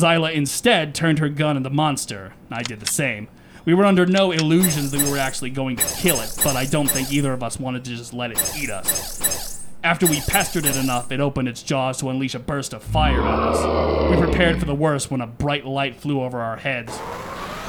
Zyla 0.00 0.32
instead 0.32 0.94
turned 0.94 1.18
her 1.18 1.28
gun 1.28 1.56
at 1.56 1.62
the 1.62 1.70
monster. 1.70 2.32
I 2.50 2.62
did 2.62 2.80
the 2.80 2.86
same. 2.86 3.28
We 3.66 3.74
were 3.74 3.84
under 3.84 4.06
no 4.06 4.30
illusions 4.30 4.90
that 4.90 5.02
we 5.02 5.10
were 5.10 5.18
actually 5.18 5.50
going 5.50 5.76
to 5.76 5.86
kill 5.96 6.20
it, 6.20 6.32
but 6.42 6.56
I 6.56 6.64
don't 6.64 6.88
think 6.88 7.12
either 7.12 7.32
of 7.32 7.42
us 7.42 7.60
wanted 7.60 7.84
to 7.84 7.90
just 7.94 8.14
let 8.14 8.30
it 8.30 8.38
eat 8.56 8.70
us. 8.70 9.62
After 9.84 10.06
we 10.06 10.20
pestered 10.22 10.64
it 10.64 10.76
enough, 10.76 11.12
it 11.12 11.20
opened 11.20 11.48
its 11.48 11.62
jaws 11.62 11.98
to 11.98 12.08
unleash 12.08 12.34
a 12.34 12.38
burst 12.38 12.72
of 12.72 12.82
fire 12.82 13.20
at 13.20 13.38
us. 13.38 14.10
We 14.10 14.16
prepared 14.16 14.58
for 14.58 14.64
the 14.64 14.74
worst 14.74 15.10
when 15.10 15.20
a 15.20 15.26
bright 15.26 15.66
light 15.66 15.96
flew 15.96 16.22
over 16.22 16.40
our 16.40 16.56
heads. 16.56 16.98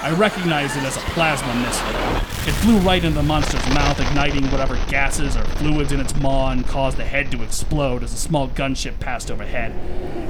I 0.04 0.12
recognized 0.14 0.76
it 0.78 0.84
as 0.84 0.98
a 0.98 1.02
plasma 1.12 1.54
missile. 1.54 1.88
It 2.50 2.56
flew 2.56 2.80
right 2.80 3.04
into 3.04 3.18
the 3.18 3.24
monster's 3.24 3.68
mouth, 3.70 4.00
igniting 4.00 4.50
whatever 4.50 4.76
gases 4.90 5.38
or 5.38 5.44
fluids 5.44 5.92
in 5.92 6.00
its 6.00 6.16
maw 6.16 6.50
and 6.50 6.66
caused 6.66 6.98
the 6.98 7.06
head 7.06 7.32
to 7.32 7.44
explode 7.44 8.02
as 8.02 8.12
a 8.12 8.18
small 8.18 8.48
gunship 8.48 9.00
passed 9.00 9.30
overhead. 9.30 9.72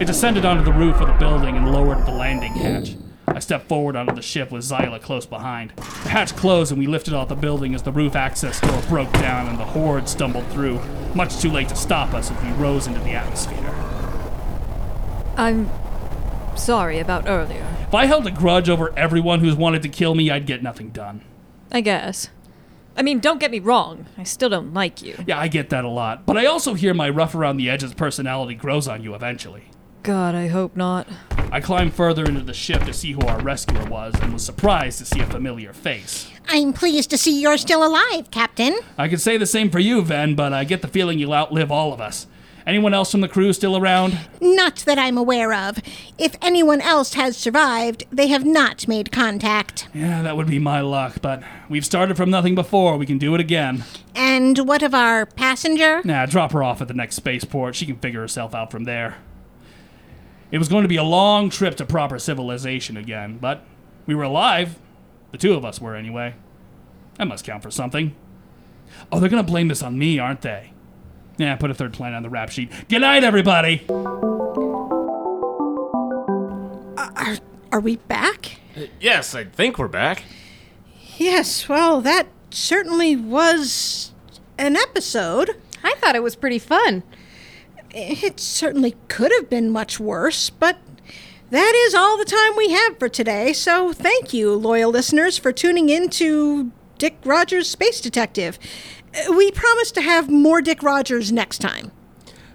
It 0.01 0.07
descended 0.07 0.43
onto 0.43 0.65
the 0.65 0.73
roof 0.73 0.97
of 0.99 1.07
the 1.07 1.13
building 1.13 1.55
and 1.55 1.71
lowered 1.71 2.05
the 2.05 2.11
landing 2.11 2.51
hatch. 2.51 2.97
I 3.27 3.39
stepped 3.39 3.69
forward 3.69 3.95
onto 3.95 4.13
the 4.13 4.21
ship 4.21 4.51
with 4.51 4.65
Zyla 4.65 5.01
close 5.01 5.25
behind. 5.25 5.71
The 5.77 6.09
hatch 6.09 6.35
closed 6.35 6.73
and 6.73 6.79
we 6.79 6.87
lifted 6.87 7.13
off 7.13 7.29
the 7.29 7.35
building 7.35 7.73
as 7.73 7.83
the 7.83 7.93
roof 7.93 8.13
access 8.13 8.59
door 8.59 8.81
broke 8.89 9.13
down 9.13 9.47
and 9.47 9.57
the 9.57 9.63
horde 9.63 10.09
stumbled 10.09 10.47
through, 10.47 10.81
much 11.15 11.39
too 11.39 11.49
late 11.49 11.69
to 11.69 11.77
stop 11.77 12.13
us 12.13 12.29
as 12.29 12.43
we 12.43 12.51
rose 12.61 12.87
into 12.87 12.99
the 12.99 13.11
atmosphere. 13.11 13.73
I'm 15.37 15.69
sorry 16.57 16.99
about 16.99 17.29
earlier. 17.29 17.70
If 17.91 17.95
I 17.95 18.05
held 18.05 18.25
a 18.25 18.31
grudge 18.31 18.69
over 18.69 18.97
everyone 18.97 19.41
who's 19.41 19.53
wanted 19.53 19.81
to 19.81 19.89
kill 19.89 20.15
me, 20.15 20.31
I'd 20.31 20.45
get 20.45 20.63
nothing 20.63 20.91
done. 20.91 21.25
I 21.73 21.81
guess. 21.81 22.29
I 22.95 23.01
mean, 23.01 23.19
don't 23.19 23.37
get 23.37 23.51
me 23.51 23.59
wrong. 23.59 24.05
I 24.17 24.23
still 24.23 24.47
don't 24.47 24.73
like 24.73 25.01
you. 25.01 25.17
Yeah, 25.27 25.37
I 25.37 25.49
get 25.49 25.71
that 25.71 25.83
a 25.83 25.89
lot. 25.89 26.25
But 26.25 26.37
I 26.37 26.45
also 26.45 26.73
hear 26.73 26.93
my 26.93 27.09
rough 27.09 27.35
around 27.35 27.57
the 27.57 27.69
edges 27.69 27.93
personality 27.93 28.55
grows 28.55 28.87
on 28.87 29.03
you 29.03 29.13
eventually. 29.13 29.65
God, 30.03 30.35
I 30.35 30.47
hope 30.47 30.77
not. 30.77 31.05
I 31.51 31.59
climbed 31.59 31.93
further 31.93 32.23
into 32.23 32.39
the 32.39 32.53
ship 32.53 32.81
to 32.83 32.93
see 32.93 33.11
who 33.11 33.27
our 33.27 33.41
rescuer 33.41 33.83
was 33.89 34.13
and 34.21 34.31
was 34.31 34.45
surprised 34.45 34.99
to 34.99 35.05
see 35.05 35.19
a 35.19 35.25
familiar 35.25 35.73
face. 35.73 36.31
I'm 36.47 36.71
pleased 36.71 37.09
to 37.09 37.17
see 37.17 37.41
you're 37.41 37.57
still 37.57 37.85
alive, 37.85 38.31
Captain. 38.31 38.79
I 38.97 39.09
could 39.09 39.19
say 39.19 39.35
the 39.35 39.45
same 39.45 39.69
for 39.69 39.79
you, 39.79 40.01
Ven, 40.01 40.35
but 40.35 40.53
I 40.53 40.63
get 40.63 40.81
the 40.81 40.87
feeling 40.87 41.19
you'll 41.19 41.33
outlive 41.33 41.73
all 41.73 41.91
of 41.91 41.99
us. 41.99 42.25
Anyone 42.65 42.93
else 42.93 43.11
from 43.11 43.21
the 43.21 43.27
crew 43.27 43.53
still 43.53 43.75
around? 43.75 44.17
Not 44.39 44.77
that 44.85 44.99
I'm 44.99 45.17
aware 45.17 45.53
of. 45.53 45.79
If 46.17 46.35
anyone 46.41 46.81
else 46.81 47.15
has 47.15 47.35
survived, 47.35 48.05
they 48.11 48.27
have 48.27 48.45
not 48.45 48.87
made 48.87 49.11
contact. 49.11 49.87
Yeah, 49.93 50.21
that 50.21 50.37
would 50.37 50.47
be 50.47 50.59
my 50.59 50.81
luck, 50.81 51.17
but 51.21 51.41
we've 51.69 51.85
started 51.85 52.17
from 52.17 52.29
nothing 52.29 52.55
before. 52.55 52.97
We 52.97 53.05
can 53.05 53.17
do 53.17 53.33
it 53.33 53.41
again. 53.41 53.83
And 54.15 54.57
what 54.67 54.83
of 54.83 54.93
our 54.93 55.25
passenger? 55.25 56.01
Nah, 56.03 56.25
drop 56.25 56.51
her 56.51 56.63
off 56.63 56.81
at 56.81 56.87
the 56.87 56.93
next 56.93 57.15
spaceport. 57.15 57.75
She 57.75 57.85
can 57.85 57.97
figure 57.97 58.21
herself 58.21 58.53
out 58.53 58.71
from 58.71 58.83
there. 58.83 59.17
It 60.51 60.57
was 60.57 60.67
going 60.67 60.83
to 60.83 60.89
be 60.89 60.97
a 60.97 61.03
long 61.03 61.49
trip 61.49 61.75
to 61.77 61.85
proper 61.85 62.19
civilization 62.19 62.97
again, 62.97 63.37
but 63.39 63.65
we 64.05 64.13
were 64.13 64.23
alive. 64.23 64.77
The 65.31 65.37
two 65.37 65.53
of 65.53 65.63
us 65.63 65.79
were, 65.79 65.95
anyway. 65.95 66.35
That 67.15 67.27
must 67.27 67.45
count 67.45 67.63
for 67.63 67.71
something. 67.71 68.15
Oh, 69.11 69.19
they're 69.19 69.29
going 69.29 69.43
to 69.43 69.49
blame 69.49 69.69
this 69.69 69.81
on 69.81 69.97
me, 69.97 70.19
aren't 70.19 70.41
they? 70.41 70.73
Yeah, 71.37 71.55
put 71.55 71.71
a 71.71 71.73
third 71.73 71.93
planet 71.93 72.15
on 72.17 72.23
the 72.23 72.29
rap 72.29 72.49
sheet. 72.49 72.71
Good 72.89 73.01
night, 73.01 73.23
everybody! 73.23 73.85
Uh, 76.97 77.09
are, 77.15 77.37
are 77.71 77.79
we 77.79 77.95
back? 77.97 78.59
Yes, 78.99 79.33
I 79.33 79.45
think 79.45 79.77
we're 79.79 79.87
back. 79.87 80.23
Yes, 81.17 81.67
well, 81.67 82.01
that 82.01 82.27
certainly 82.51 83.15
was 83.15 84.11
an 84.57 84.75
episode. 84.75 85.57
I 85.83 85.95
thought 85.95 86.15
it 86.15 86.23
was 86.23 86.35
pretty 86.35 86.59
fun. 86.59 87.03
It 87.93 88.39
certainly 88.39 88.95
could 89.07 89.31
have 89.33 89.49
been 89.49 89.69
much 89.71 89.99
worse, 89.99 90.49
but 90.49 90.77
that 91.49 91.73
is 91.87 91.93
all 91.93 92.17
the 92.17 92.25
time 92.25 92.55
we 92.55 92.69
have 92.71 92.97
for 92.97 93.09
today. 93.09 93.51
So 93.53 93.91
thank 93.91 94.33
you, 94.33 94.53
loyal 94.55 94.91
listeners, 94.91 95.37
for 95.37 95.51
tuning 95.51 95.89
in 95.89 96.09
to 96.11 96.71
Dick 96.97 97.17
Rogers 97.25 97.69
Space 97.69 97.99
Detective. 97.99 98.57
We 99.29 99.51
promise 99.51 99.91
to 99.91 100.01
have 100.01 100.29
more 100.29 100.61
Dick 100.61 100.83
Rogers 100.83 101.31
next 101.31 101.59
time. 101.59 101.91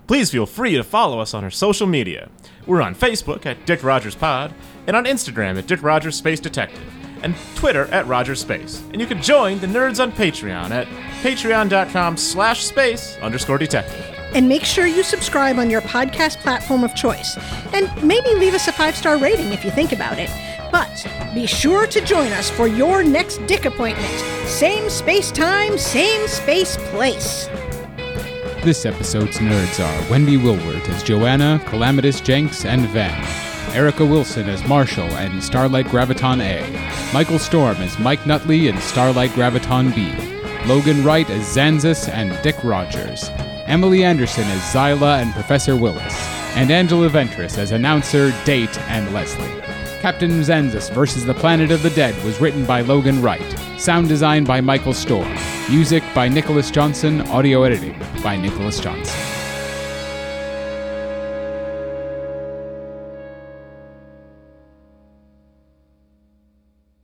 Please 0.06 0.30
feel 0.30 0.46
free 0.46 0.76
to 0.76 0.84
follow 0.84 1.20
us 1.20 1.34
on 1.34 1.44
our 1.44 1.50
social 1.50 1.86
media. 1.86 2.30
We're 2.66 2.82
on 2.82 2.94
Facebook 2.94 3.44
at 3.44 3.66
Dick 3.66 3.82
Rogers 3.82 4.14
Pod, 4.14 4.54
and 4.86 4.96
on 4.96 5.04
Instagram 5.04 5.58
at 5.58 5.66
Dick 5.66 5.82
Rogers 5.82 6.16
Space 6.16 6.40
Detective, 6.40 6.82
and 7.22 7.34
Twitter 7.56 7.86
at 7.86 8.06
Rogers 8.06 8.40
Space. 8.40 8.82
And 8.92 9.00
you 9.00 9.06
can 9.06 9.20
join 9.20 9.58
the 9.58 9.66
nerds 9.66 10.00
on 10.00 10.12
Patreon 10.12 10.70
at 10.70 10.86
patreon.com 11.22 12.16
slash 12.16 12.64
space 12.64 13.16
underscore 13.18 13.58
detective. 13.58 14.04
And 14.34 14.48
make 14.48 14.64
sure 14.64 14.86
you 14.86 15.02
subscribe 15.02 15.58
on 15.58 15.70
your 15.70 15.80
podcast 15.82 16.38
platform 16.38 16.84
of 16.84 16.94
choice. 16.94 17.36
And 17.72 17.90
maybe 18.02 18.30
leave 18.34 18.54
us 18.54 18.68
a 18.68 18.72
five 18.72 18.96
star 18.96 19.18
rating 19.18 19.52
if 19.52 19.64
you 19.64 19.70
think 19.70 19.92
about 19.92 20.18
it. 20.18 20.30
But 20.76 21.06
be 21.32 21.46
sure 21.46 21.86
to 21.86 22.04
join 22.04 22.32
us 22.32 22.50
for 22.50 22.66
your 22.66 23.02
next 23.02 23.38
Dick 23.46 23.64
appointment. 23.64 24.12
Same 24.46 24.90
space 24.90 25.30
time, 25.32 25.78
same 25.78 26.28
space 26.28 26.76
place. 26.90 27.46
This 28.62 28.84
episode's 28.84 29.38
nerds 29.38 29.80
are 29.82 30.10
Wendy 30.10 30.36
Wilward 30.36 30.86
as 30.90 31.02
Joanna, 31.02 31.62
Calamitous 31.64 32.20
Jenks, 32.20 32.66
and 32.66 32.82
Van. 32.88 33.24
Erica 33.74 34.04
Wilson 34.04 34.50
as 34.50 34.62
Marchal 34.68 35.08
and 35.16 35.42
Starlight 35.42 35.86
Graviton 35.86 36.42
A. 36.42 36.60
Michael 37.14 37.38
Storm 37.38 37.76
as 37.78 37.98
Mike 37.98 38.26
Nutley 38.26 38.68
and 38.68 38.78
Starlight 38.80 39.30
Graviton 39.30 39.94
B. 39.94 40.12
Logan 40.68 41.02
Wright 41.02 41.30
as 41.30 41.56
Xanxus 41.56 42.06
and 42.06 42.38
Dick 42.42 42.62
Rogers. 42.62 43.30
Emily 43.64 44.04
Anderson 44.04 44.44
as 44.44 44.60
Zyla 44.74 45.22
and 45.22 45.32
Professor 45.32 45.74
Willis. 45.74 46.14
And 46.54 46.70
Angela 46.70 47.08
Ventris 47.08 47.56
as 47.56 47.72
announcer, 47.72 48.30
Date, 48.44 48.78
and 48.90 49.14
Leslie. 49.14 49.65
Captain 50.06 50.30
Xanxus 50.40 50.88
versus 50.92 51.24
the 51.24 51.34
Planet 51.34 51.72
of 51.72 51.82
the 51.82 51.90
Dead 51.90 52.14
was 52.22 52.40
written 52.40 52.64
by 52.64 52.80
Logan 52.80 53.20
Wright. 53.20 53.58
Sound 53.76 54.06
design 54.06 54.44
by 54.44 54.60
Michael 54.60 54.94
Storm. 54.94 55.28
Music 55.68 56.04
by 56.14 56.28
Nicholas 56.28 56.70
Johnson. 56.70 57.22
Audio 57.22 57.64
editing 57.64 57.98
by 58.22 58.36
Nicholas 58.36 58.78
Johnson. 58.78 59.35